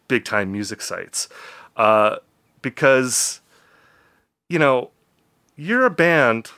[0.08, 1.28] big time music sites.
[1.76, 2.18] Uh,
[2.62, 3.42] because,
[4.50, 4.90] you know,
[5.56, 6.52] you're a band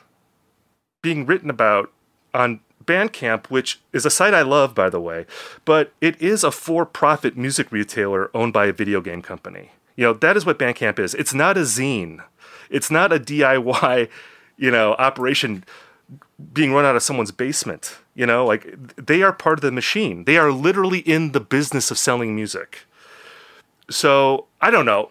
[1.01, 1.91] being written about
[2.33, 5.25] on Bandcamp, which is a site I love, by the way,
[5.63, 9.71] but it is a for profit music retailer owned by a video game company.
[9.95, 11.13] You know, that is what Bandcamp is.
[11.15, 12.23] It's not a zine,
[12.69, 14.09] it's not a DIY,
[14.57, 15.63] you know, operation
[16.53, 17.97] being run out of someone's basement.
[18.13, 20.23] You know, like they are part of the machine.
[20.23, 22.85] They are literally in the business of selling music.
[23.89, 25.09] So I don't know.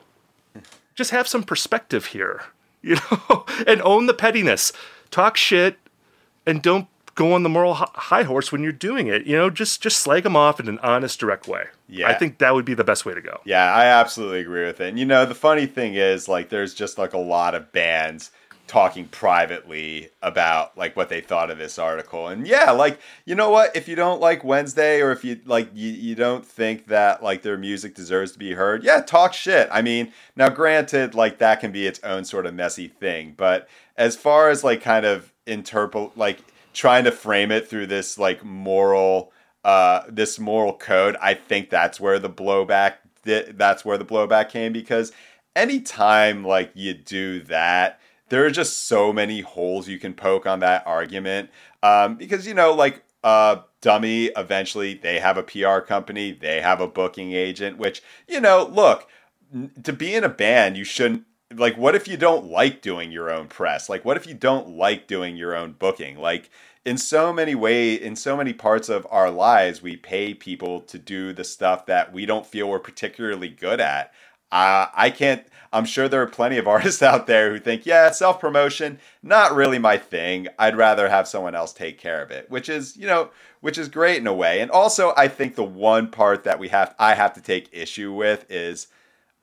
[0.94, 2.44] Just have some perspective here,
[2.82, 4.72] you know, and own the pettiness.
[5.10, 5.78] Talk shit
[6.46, 9.26] and don't go on the moral high horse when you're doing it.
[9.26, 11.66] You know, just just slag them off in an honest, direct way.
[11.88, 13.40] Yeah, I think that would be the best way to go.
[13.44, 14.88] Yeah, I absolutely agree with it.
[14.88, 18.30] And you know, the funny thing is, like, there's just like a lot of bands
[18.66, 23.50] talking privately about like what they thought of this article and yeah like you know
[23.50, 27.22] what if you don't like wednesday or if you like you, you don't think that
[27.22, 31.36] like their music deserves to be heard yeah talk shit i mean now granted like
[31.36, 35.04] that can be its own sort of messy thing but as far as like kind
[35.04, 36.38] of interpret like
[36.74, 39.32] trying to frame it through this like moral
[39.64, 42.94] uh this moral code i think that's where the blowback
[43.24, 45.12] that's where the blowback came because
[45.56, 50.60] anytime like you do that there are just so many holes you can poke on
[50.60, 51.48] that argument
[51.82, 56.80] um, because you know like uh, dummy eventually they have a pr company they have
[56.80, 59.08] a booking agent which you know look
[59.82, 63.30] to be in a band you shouldn't like what if you don't like doing your
[63.30, 63.88] own press?
[63.88, 66.18] Like what if you don't like doing your own booking?
[66.18, 66.50] Like
[66.84, 70.98] in so many ways in so many parts of our lives we pay people to
[70.98, 74.12] do the stuff that we don't feel we're particularly good at.
[74.52, 78.10] Uh, i can't i'm sure there are plenty of artists out there who think yeah
[78.10, 80.46] self promotion not really my thing.
[80.58, 83.30] I'd rather have someone else take care of it which is you know
[83.60, 84.60] which is great in a way.
[84.60, 88.12] And also i think the one part that we have i have to take issue
[88.12, 88.88] with is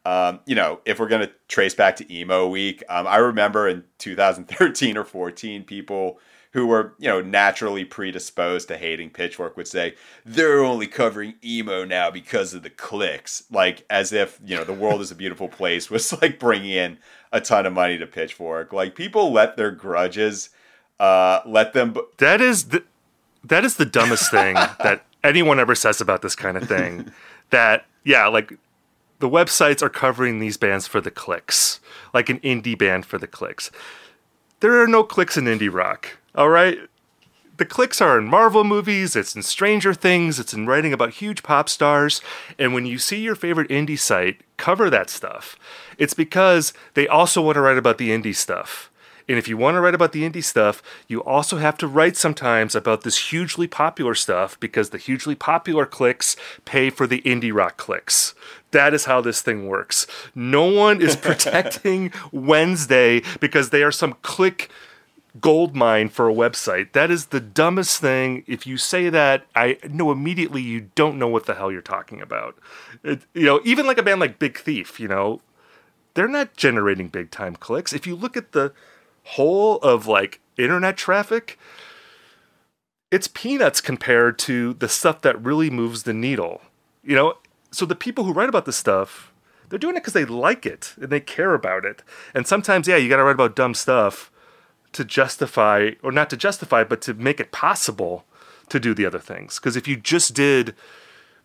[0.06, 3.68] um, you know, if we're going to trace back to emo week, um, I remember
[3.68, 6.20] in 2013 or 14, people
[6.54, 9.96] who were, you know, naturally predisposed to hating Pitchfork would say,
[10.26, 13.44] they're only covering emo now because of the clicks.
[13.50, 16.98] Like, as if, you know, the world is a beautiful place was like bringing in
[17.32, 18.74] a ton of money to Pitchfork.
[18.74, 20.50] Like, people let their grudges,
[21.00, 21.94] uh, let them.
[21.94, 22.84] B- that is the,
[23.46, 27.12] that is the dumbest thing that anyone ever says about this kind of thing.
[27.52, 28.52] that, yeah, like,
[29.22, 31.80] the websites are covering these bands for the clicks,
[32.14, 33.72] like an indie band for the clicks.
[34.60, 36.78] There are no clicks in indie rock, all right?
[37.58, 41.44] The clicks are in Marvel movies, it's in Stranger Things, it's in writing about huge
[41.44, 42.22] pop stars.
[42.58, 45.56] And when you see your favorite indie site cover that stuff,
[45.98, 48.92] it's because they also want to write about the indie stuff.
[49.28, 52.18] And if you want to write about the indie stuff, you also have to write
[52.18, 57.54] sometimes about this hugely popular stuff because the hugely popular clicks pay for the indie
[57.54, 58.34] rock clicks.
[58.72, 60.08] That is how this thing works.
[60.34, 64.72] No one is protecting Wednesday because they are some click
[65.40, 66.92] gold mine for a website.
[66.92, 68.44] That is the dumbest thing.
[68.48, 72.22] If you say that, I know immediately you don't know what the hell you're talking
[72.22, 72.58] about.
[73.04, 75.42] It, you know, even like a band like Big Thief, you know,
[76.14, 77.94] they're not generating big time clicks.
[77.94, 78.74] If you look at the
[79.24, 81.58] whole of like internet traffic,
[83.10, 86.62] it's peanuts compared to the stuff that really moves the needle.
[87.04, 87.34] You know,
[87.72, 89.32] so the people who write about this stuff,
[89.70, 92.04] they're doing it because they like it and they care about it.
[92.34, 94.32] And sometimes, yeah, you got to write about dumb stuff
[94.92, 98.26] to justify, or not to justify, but to make it possible
[98.70, 99.58] to do the other things.
[99.58, 100.76] Because if you just did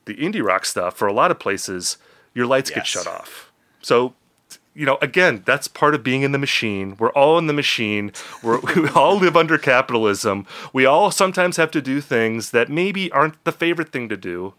[0.05, 1.99] the indie rock stuff for a lot of places,
[2.35, 2.79] your lights yes.
[2.79, 3.53] get shut off.
[3.81, 4.15] So
[4.77, 6.97] you know, again, that's part of being in the machine.
[6.99, 8.13] We're all in the machine.
[8.43, 10.47] We're, we all live under capitalism.
[10.73, 14.53] We all sometimes have to do things that maybe aren't the favorite thing to do,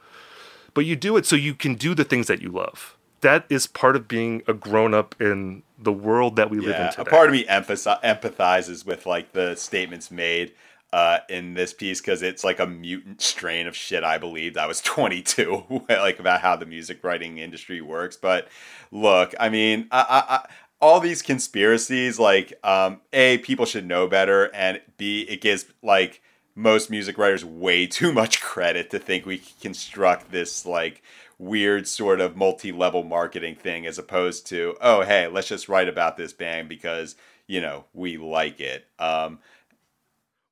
[0.78, 2.96] but you do it so you can do the things that you love.
[3.22, 6.80] That is part of being a grown up in the world that we yeah, live
[6.80, 7.02] in today.
[7.02, 10.54] A part of me empathizes with like the statements made
[10.94, 14.56] uh, in this piece because it's like a mutant strain of shit I believed.
[14.56, 18.16] I was 22, like about how the music writing industry works.
[18.16, 18.48] But
[18.92, 20.46] look, I mean, I, I, I,
[20.80, 26.22] all these conspiracies, like, um, a people should know better, and b it gives like
[26.58, 31.02] most music writers way too much credit to think we construct this like
[31.40, 36.18] weird sort of multi-level marketing thing as opposed to oh hey let's just write about
[36.18, 39.38] this band because you know we like it um,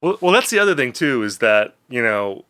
[0.06, 2.46] well, well, that's the other thing too is that you know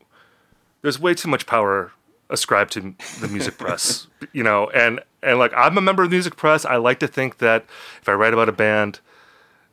[0.82, 1.94] there's way too much power
[2.30, 6.16] ascribed to the music press, you know, and and like I'm a member of the
[6.16, 6.66] music press.
[6.66, 7.66] I like to think that
[8.02, 9.00] if I write about a band,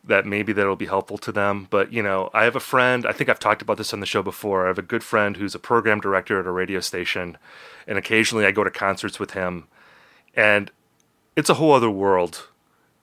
[0.05, 1.69] that maybe that'll be helpful to them.
[1.71, 3.07] But you know, I have a friend.
[3.07, 4.65] I think I've talked about this on the show before.
[4.65, 7.39] I have a good friend who's a program director at a radio station,
[7.87, 9.69] and occasionally I go to concerts with him,
[10.35, 10.71] and
[11.37, 12.49] it's a whole other world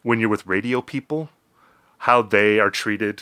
[0.04, 1.30] when you're with radio people,
[2.00, 3.22] how they are treated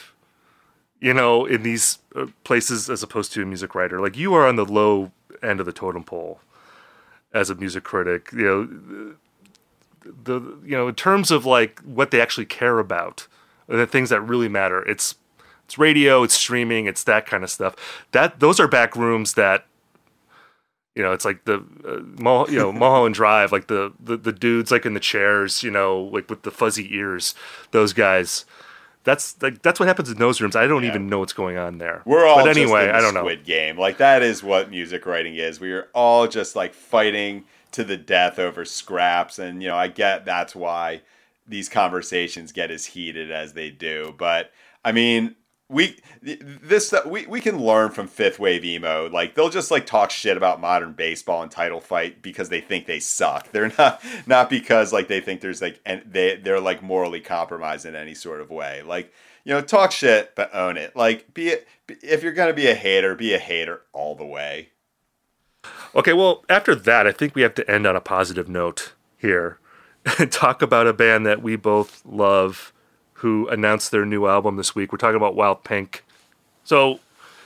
[1.00, 4.00] you know, in these uh, places as opposed to a music writer.
[4.00, 5.12] Like you are on the low
[5.44, 6.40] end of the totem pole
[7.34, 8.30] as a music critic.
[8.34, 9.16] You know,
[10.24, 13.28] the you know in terms of like what they actually care about,
[13.68, 14.82] the things that really matter.
[14.88, 15.16] It's
[15.66, 17.76] it's radio, it's streaming, it's that kind of stuff.
[18.14, 19.66] That those are back rooms that
[20.96, 21.58] you know, it's like the
[21.88, 25.62] uh, Mul- you know Mulholland Drive, like the, the the dudes like in the chairs,
[25.62, 27.36] you know, like with the fuzzy ears.
[27.72, 28.46] Those guys.
[29.04, 30.56] That's like that's what happens in those rooms.
[30.56, 30.90] I don't Yeah.
[30.90, 32.02] even know what's going on there.
[32.06, 32.82] We're all but just anyway.
[32.82, 33.22] in the I don't know.
[33.22, 33.78] Squid Game.
[33.78, 35.62] Like that is what music writing is.
[35.62, 39.88] We are all just like fighting to the death over scraps, and you know I
[39.88, 41.04] get that's why
[41.48, 44.14] these conversations get as heated as they do.
[44.18, 44.52] But
[44.84, 45.36] I mean,
[45.70, 49.10] we this we we can learn from fifth wave emo.
[49.10, 52.86] Like they'll just like talk shit about modern baseball and title fight because they think
[52.86, 53.52] they suck.
[53.52, 57.86] They're not not because like they think there's like and they they're like morally compromised
[57.86, 58.82] in any sort of way.
[58.82, 60.96] Like you know, talk shit but own it.
[60.96, 61.68] Like be it
[62.02, 64.70] if you're gonna be a hater, be a hater all the way.
[65.96, 69.60] Okay, well, after that, I think we have to end on a positive note here
[70.30, 72.74] talk about a band that we both love
[73.14, 74.92] who announced their new album this week.
[74.92, 76.04] We're talking about Wild Pink.
[76.64, 77.00] So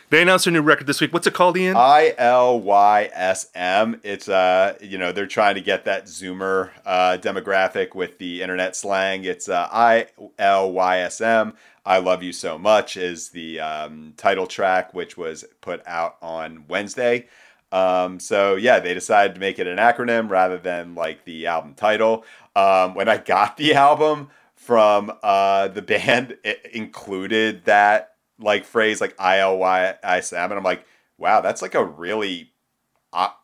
[0.10, 1.14] they announced their new record this week.
[1.14, 1.78] What's it called, Ian?
[1.78, 4.02] I L Y S M.
[4.04, 8.76] It's uh, you know, they're trying to get that Zoomer uh, demographic with the internet
[8.76, 9.24] slang.
[9.24, 10.08] It's uh, I
[10.38, 11.54] L Y S M.
[11.86, 16.66] I love you so much is the um, title track, which was put out on
[16.68, 17.28] Wednesday.
[17.72, 21.74] Um, so yeah, they decided to make it an acronym rather than like the album
[21.74, 22.26] title.
[22.56, 29.02] Um, when I got the album from uh, the band, it included that like phrase
[29.02, 30.86] like I L Y S M, and I'm like,
[31.18, 32.52] wow, that's like a really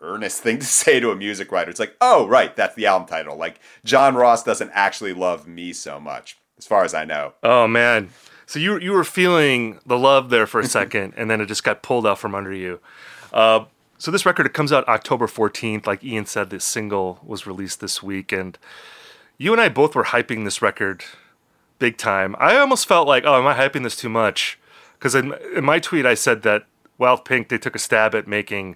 [0.01, 1.69] earnest thing to say to a music writer.
[1.69, 3.37] It's like, oh right, that's the album title.
[3.37, 7.33] Like John Ross doesn't actually love me so much, as far as I know.
[7.43, 8.09] oh, man.
[8.49, 11.65] So you, you were feeling the love there for a second, and then it just
[11.65, 12.79] got pulled out from under you.
[13.33, 13.65] Uh,
[13.97, 15.85] so this record, it comes out October 14th.
[15.85, 18.57] Like Ian said, this single was released this week, and
[19.37, 21.03] you and I both were hyping this record
[21.79, 22.35] big time.
[22.39, 24.59] I almost felt like, oh, am I hyping this too much?
[24.97, 26.65] Because in, in my tweet, I said that
[26.97, 28.75] Wild Pink, they took a stab at making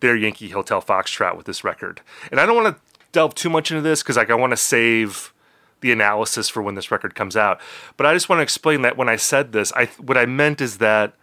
[0.00, 2.00] their Yankee Hotel Foxtrot with this record.
[2.30, 2.82] And I don't want to
[3.12, 5.34] delve too much into this because like I want to save
[5.80, 7.60] the analysis for when this record comes out.
[7.96, 10.60] But I just want to explain that when I said this, I what I meant
[10.60, 11.14] is that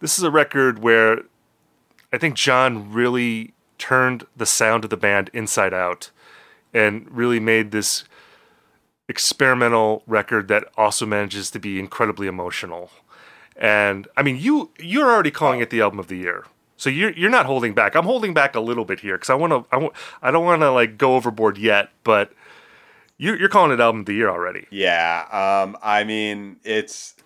[0.00, 1.22] this is a record where
[2.12, 6.10] I think John really turned the sound of the band inside out
[6.72, 8.04] and really made this
[9.08, 12.90] experimental record that also manages to be incredibly emotional.
[13.56, 16.44] And I mean, you you're already calling it the album of the year.
[16.76, 17.96] So you're you're not holding back.
[17.96, 19.74] I'm holding back a little bit here because I want to.
[19.74, 19.92] I, wa-
[20.22, 22.32] I don't want to like go overboard yet, but
[23.16, 24.66] you're you're calling it album of the year already.
[24.70, 25.24] Yeah,
[25.64, 27.16] um, I mean, it's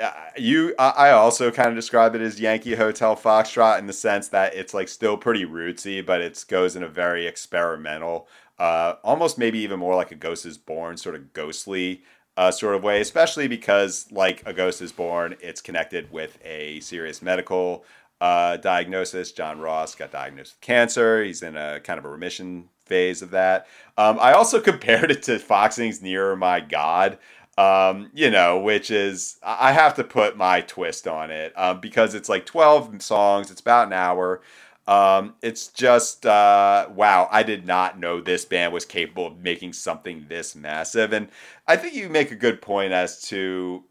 [0.00, 0.74] uh, you.
[0.76, 4.74] I also kind of describe it as Yankee Hotel Foxtrot in the sense that it's
[4.74, 8.26] like still pretty rootsy, but it goes in a very experimental,
[8.58, 12.02] uh, almost maybe even more like a Ghost is Born sort of ghostly
[12.36, 13.00] uh, sort of way.
[13.00, 17.84] Especially because like a Ghost is Born, it's connected with a serious medical
[18.20, 19.32] uh, diagnosis.
[19.32, 21.22] John Ross got diagnosed with cancer.
[21.22, 23.66] He's in a kind of a remission phase of that.
[23.98, 27.18] Um, I also compared it to Foxing's Nearer My God,
[27.58, 32.14] um, you know, which is, I have to put my twist on it um, because
[32.14, 34.40] it's like 12 songs, it's about an hour.
[34.86, 39.72] Um, it's just, uh, wow, I did not know this band was capable of making
[39.72, 41.12] something this massive.
[41.12, 41.28] And
[41.66, 43.84] I think you make a good point as to,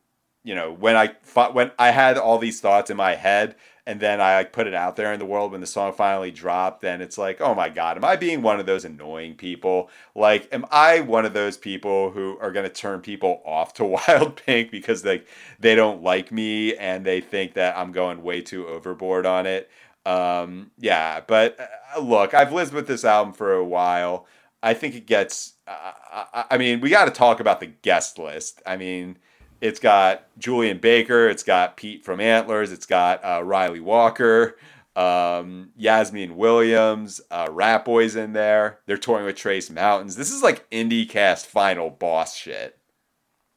[0.43, 1.15] you know, when I
[1.51, 3.55] when I had all these thoughts in my head,
[3.87, 6.31] and then I like put it out there in the world when the song finally
[6.31, 9.89] dropped, then it's like, oh my god, am I being one of those annoying people?
[10.15, 14.41] Like, am I one of those people who are gonna turn people off to Wild
[14.45, 15.27] Pink because like
[15.59, 19.69] they don't like me and they think that I'm going way too overboard on it?
[20.05, 21.59] Um, yeah, but
[21.95, 24.27] uh, look, I've lived with this album for a while.
[24.61, 25.53] I think it gets.
[25.67, 25.91] Uh,
[26.33, 28.61] I, I mean, we got to talk about the guest list.
[28.65, 29.17] I mean,
[29.61, 34.57] it's got Julien Baker, it's got Pete from Antlers, it's got uh, Ryley Walker,
[34.95, 38.79] um, Yasmin Williams, uh, Ratboys in there.
[38.85, 40.15] They're touring with Trace Mountains.
[40.15, 42.77] This is like IndieCast final boss shit.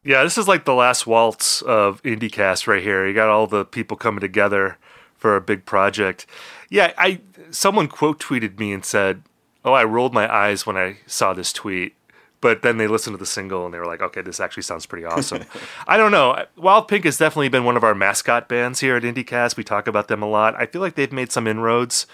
[0.05, 3.07] Yeah, this is like the last waltz of IndieCast right here.
[3.07, 4.79] You got all the people coming together
[5.19, 6.27] for a big project.
[6.71, 9.23] Yeah, I someone quote tweeted me and said,
[9.65, 11.95] "Oh, I rolled my eyes when I saw this tweet."
[12.41, 14.87] But then they listened to the single and they were like, "Okay, this actually sounds
[14.87, 15.45] pretty awesome."
[15.89, 16.45] I don't know.
[16.57, 19.57] Wild Pink has definitely been one of our mascot bands here at IndieCast.
[19.57, 20.55] We talk about them a lot.
[20.57, 22.07] I feel like they've made some inroads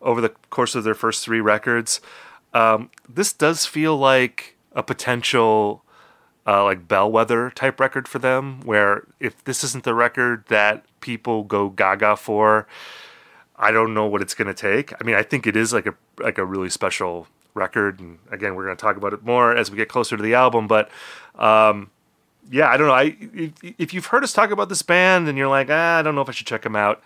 [0.00, 2.00] over the course of their first three records.
[2.54, 5.84] Um, this does feel like a potential
[6.46, 8.60] uh, like bellwether type record for them.
[8.62, 12.66] Where if this isn't the record that people go gaga for,
[13.56, 14.92] I don't know what it's going to take.
[15.00, 18.54] I mean, I think it is like a like a really special record, and again,
[18.54, 20.66] we're going to talk about it more as we get closer to the album.
[20.66, 20.90] But
[21.36, 21.90] um,
[22.50, 22.94] yeah, I don't know.
[22.94, 26.02] I if, if you've heard us talk about this band and you're like, ah, I
[26.02, 27.02] don't know if I should check them out.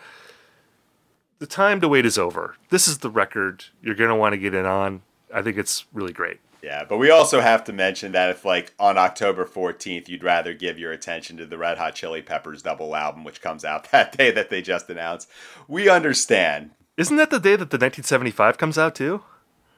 [1.39, 2.57] The time to wait is over.
[2.71, 5.03] This is the record you're going to want to get in on.
[5.35, 6.41] I think it's really great.
[6.67, 10.53] Yeah, but we also have to mention that if, like, on October 14th, you'd rather
[10.53, 14.17] give your attention to the Red Hot Chili Peppers double album, which comes out that
[14.19, 15.31] day that they just announced,
[15.69, 16.71] we understand.
[16.97, 19.23] Isn't that the day that the 1975 comes out, too?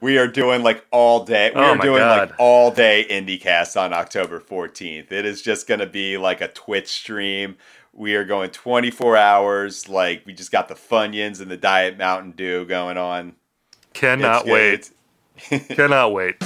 [0.00, 1.50] We are doing like all day.
[1.54, 2.30] We Oh are doing God.
[2.30, 5.12] like all day IndieCast on October 14th.
[5.12, 7.56] It is just going to be like a Twitch stream.
[7.92, 9.88] We are going 24 hours.
[9.90, 13.34] Like, we just got the Funyuns and the Diet Mountain Dew going on.
[13.92, 14.72] Cannot It's- wait.
[15.50, 16.36] it's- Cannot wait.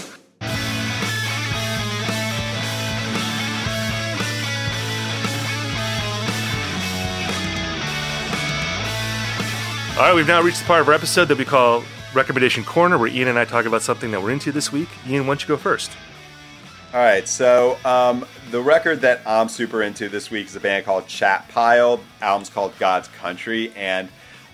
[9.94, 11.84] All right, we've now reached the part of our episode that we call
[12.14, 14.88] Recommendation Corner, where Ian and I talk about something that we're into this week.
[15.06, 15.90] Ian, why don't you go first?
[16.94, 20.86] All right, so um, the record that I'm super into this week is a band
[20.86, 22.00] called Chat Pile.
[22.22, 24.08] Album's called God's Country, and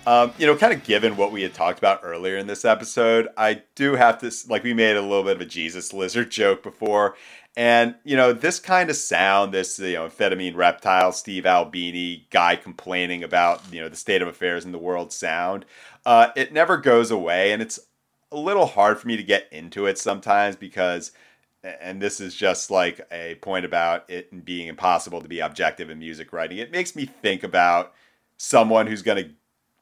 [0.05, 3.29] um, you know, kind of given what we had talked about earlier in this episode,
[3.37, 6.63] I do have to like we made a little bit of a Jesus lizard joke
[6.63, 7.15] before,
[7.59, 12.55] and you know, this kind of sound, this you know, amphetamine reptile, Steve Albini guy
[12.55, 15.65] complaining about you know the state of affairs in the world sound,
[16.05, 17.77] uh, it never goes away, and it's
[18.31, 21.11] a little hard for me to get into it sometimes because
[21.61, 25.99] and this is just like a point about it being impossible to be objective in
[25.99, 26.59] music writing.
[26.59, 27.93] It makes me think about
[28.37, 29.31] someone who's going to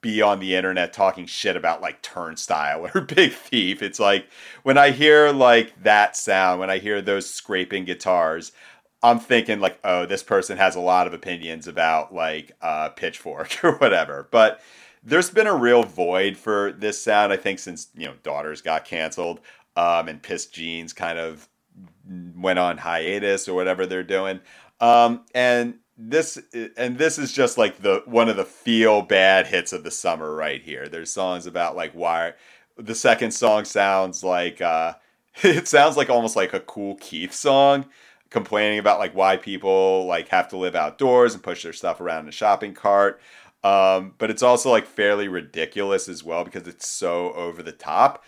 [0.01, 3.81] be on the internet talking shit about like Turnstile or Big Thief.
[3.81, 4.27] It's like
[4.63, 8.51] when I hear like that sound, when I hear those scraping guitars,
[9.03, 13.57] I'm thinking like, oh, this person has a lot of opinions about like uh, Pitchfork
[13.63, 14.27] or whatever.
[14.31, 14.61] But
[15.03, 18.85] there's been a real void for this sound, I think, since you know Daughters got
[18.85, 19.39] canceled
[19.75, 21.47] um, and Pissed Jeans kind of
[22.35, 24.39] went on hiatus or whatever they're doing.
[24.79, 26.37] Um, and this
[26.77, 30.33] and this is just like the one of the feel bad hits of the summer
[30.33, 30.87] right here.
[30.87, 32.33] There's songs about like why
[32.77, 34.93] the second song sounds like uh,
[35.43, 37.85] it sounds like almost like a Kool Keith song
[38.29, 42.23] complaining about like why people like have to live outdoors and push their stuff around
[42.23, 43.19] in a shopping cart.
[43.63, 48.23] Um, but it's also like fairly ridiculous as well because it's so over the top.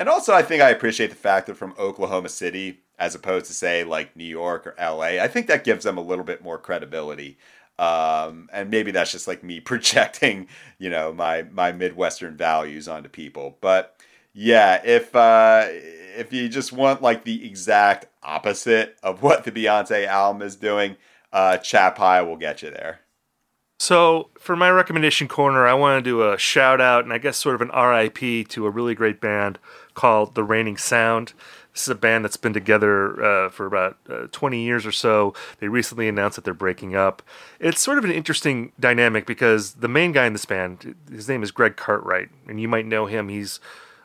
[0.00, 3.52] And also, I think I appreciate the fact that from Oklahoma City, as opposed to
[3.52, 6.58] say like New York or LA, I think that gives them a little bit more
[6.58, 7.38] credibility.
[7.78, 13.08] Um, and maybe that's just like me projecting, you know, my my Midwestern values onto
[13.08, 13.58] people.
[13.60, 13.96] But
[14.34, 20.06] yeah, if uh, if you just want like the exact opposite of what the Beyonce
[20.06, 20.96] album is doing,
[21.32, 23.00] uh, Chat Pile will get you there.
[23.82, 27.36] So, for my recommendation corner, I want to do a shout out and I guess
[27.36, 29.58] sort of an RIP to a really great band
[29.94, 31.32] called The Reigning Sound.
[31.72, 35.34] This is a band that's been together uh, for about uh, 20 years or so.
[35.58, 37.22] They recently announced that they're breaking up.
[37.58, 41.42] It's sort of an interesting dynamic because the main guy in this band, his name
[41.42, 43.28] is Greg Cartwright, and you might know him.
[43.30, 43.58] He's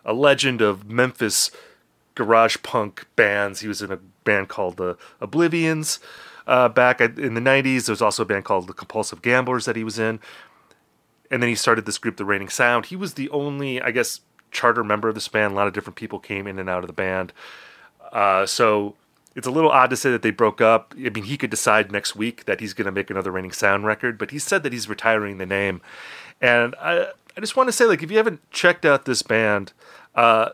[0.05, 1.51] a legend of Memphis
[2.15, 3.59] garage punk bands.
[3.59, 5.99] He was in a band called the Oblivions
[6.47, 7.85] uh, back in the 90s.
[7.85, 10.19] There was also a band called the Compulsive Gamblers that he was in.
[11.29, 12.85] And then he started this group, The Reigning Sound.
[12.85, 14.21] He was the only, I guess,
[14.51, 15.53] charter member of this band.
[15.53, 17.33] A lot of different people came in and out of the band.
[18.11, 18.95] Uh, so
[19.35, 20.93] it's a little odd to say that they broke up.
[20.97, 23.85] I mean, he could decide next week that he's going to make another Reigning Sound
[23.85, 25.81] record, but he said that he's retiring the name.
[26.41, 29.73] And I, I just want to say, like, if you haven't checked out this band,
[30.15, 30.49] uh,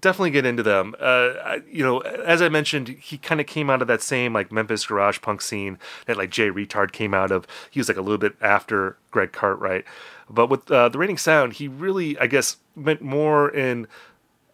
[0.00, 0.94] definitely get into them.
[1.00, 4.32] Uh, I- you know, as I mentioned, he kind of came out of that same
[4.32, 7.46] like Memphis garage punk scene that like Jay Reatard came out of.
[7.70, 9.84] He was like a little bit after Greg Cartwright,
[10.30, 13.86] but with uh, the Reigning Sound, he really, I guess, meant more in.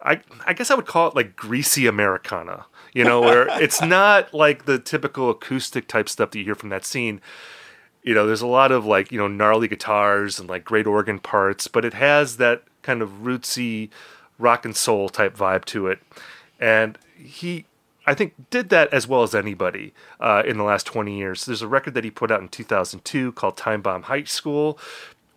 [0.01, 2.65] I I guess I would call it like greasy Americana.
[2.93, 6.69] You know, where it's not like the typical acoustic type stuff that you hear from
[6.69, 7.21] that scene
[8.07, 11.19] you know, there's a lot of like, you know, gnarly guitars and like great organ
[11.19, 13.89] parts, but it has that kind of rootsy
[14.39, 15.99] rock and soul type vibe to it.
[16.57, 17.65] And he,
[18.05, 21.43] I think, did that as well as anybody uh, in the last 20 years.
[21.43, 24.79] There's a record that he put out in 2002 called Time Bomb High School,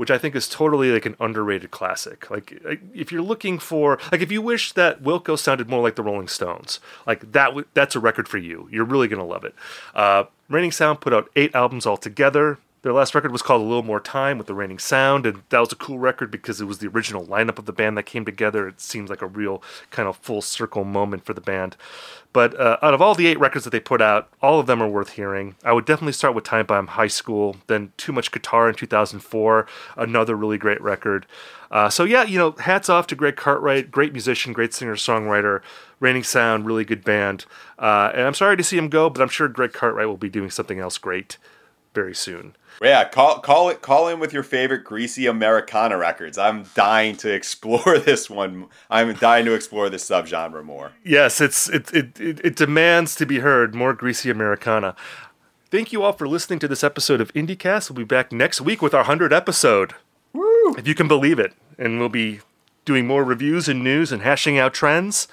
[0.01, 2.31] which I think is totally like an underrated classic.
[2.31, 2.59] Like,
[2.95, 6.27] if you're looking for, like, if you wish that Wilco sounded more like the Rolling
[6.27, 8.67] Stones, like that, that's a record for you.
[8.73, 9.55] You're really gonna love it.
[9.95, 12.57] Uh, Reigning Sound put out eight albums altogether.
[12.83, 15.59] Their last record was called A Little More Time with the Reigning Sound, and that
[15.59, 18.25] was a cool record because it was the original lineup of the band that came
[18.25, 18.67] together.
[18.67, 21.77] It seems like a real kind of full circle moment for the band.
[22.33, 24.83] But uh, out of all the eight records that they put out, all of them
[24.83, 25.57] are worth hearing.
[25.63, 29.67] I would definitely start with Time Bomb High School, then Too Much Guitar in 2004,
[29.99, 31.27] another really great record.
[31.71, 35.61] Uh, so, yeah, you know, hats off to Greg Cartwright, great musician, great singer songwriter.
[35.99, 37.45] Reigning Sound, really good band.
[37.79, 40.31] Uh, and I'm sorry to see him go, but I'm sure Greg Cartwright will be
[40.31, 41.37] doing something else great
[41.93, 42.55] very soon.
[42.83, 46.39] Yeah, call call it call in with your favorite greasy Americana records.
[46.39, 48.67] I'm dying to explore this one.
[48.89, 50.93] I'm dying to explore this subgenre more.
[51.05, 54.97] Yes, it's it it, it, it demands to be heard more greasy Americana.
[55.71, 57.91] Thank you all for listening to this episode of IndieCast.
[57.91, 59.93] We'll be back next week with our 100th episode.
[60.33, 60.75] Woo!
[60.77, 61.53] If you can believe it.
[61.79, 62.41] And we'll be
[62.85, 65.29] doing more reviews and news and hashing out trends.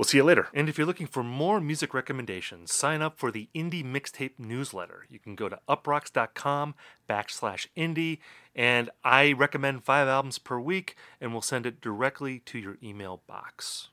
[0.00, 0.48] We'll see you later.
[0.54, 5.04] And if you're looking for more music recommendations, sign up for the Indie Mixtape newsletter.
[5.10, 6.74] You can go to uproxx.com
[7.06, 8.20] backslash indie,
[8.56, 13.20] and I recommend five albums per week, and we'll send it directly to your email
[13.26, 13.90] box.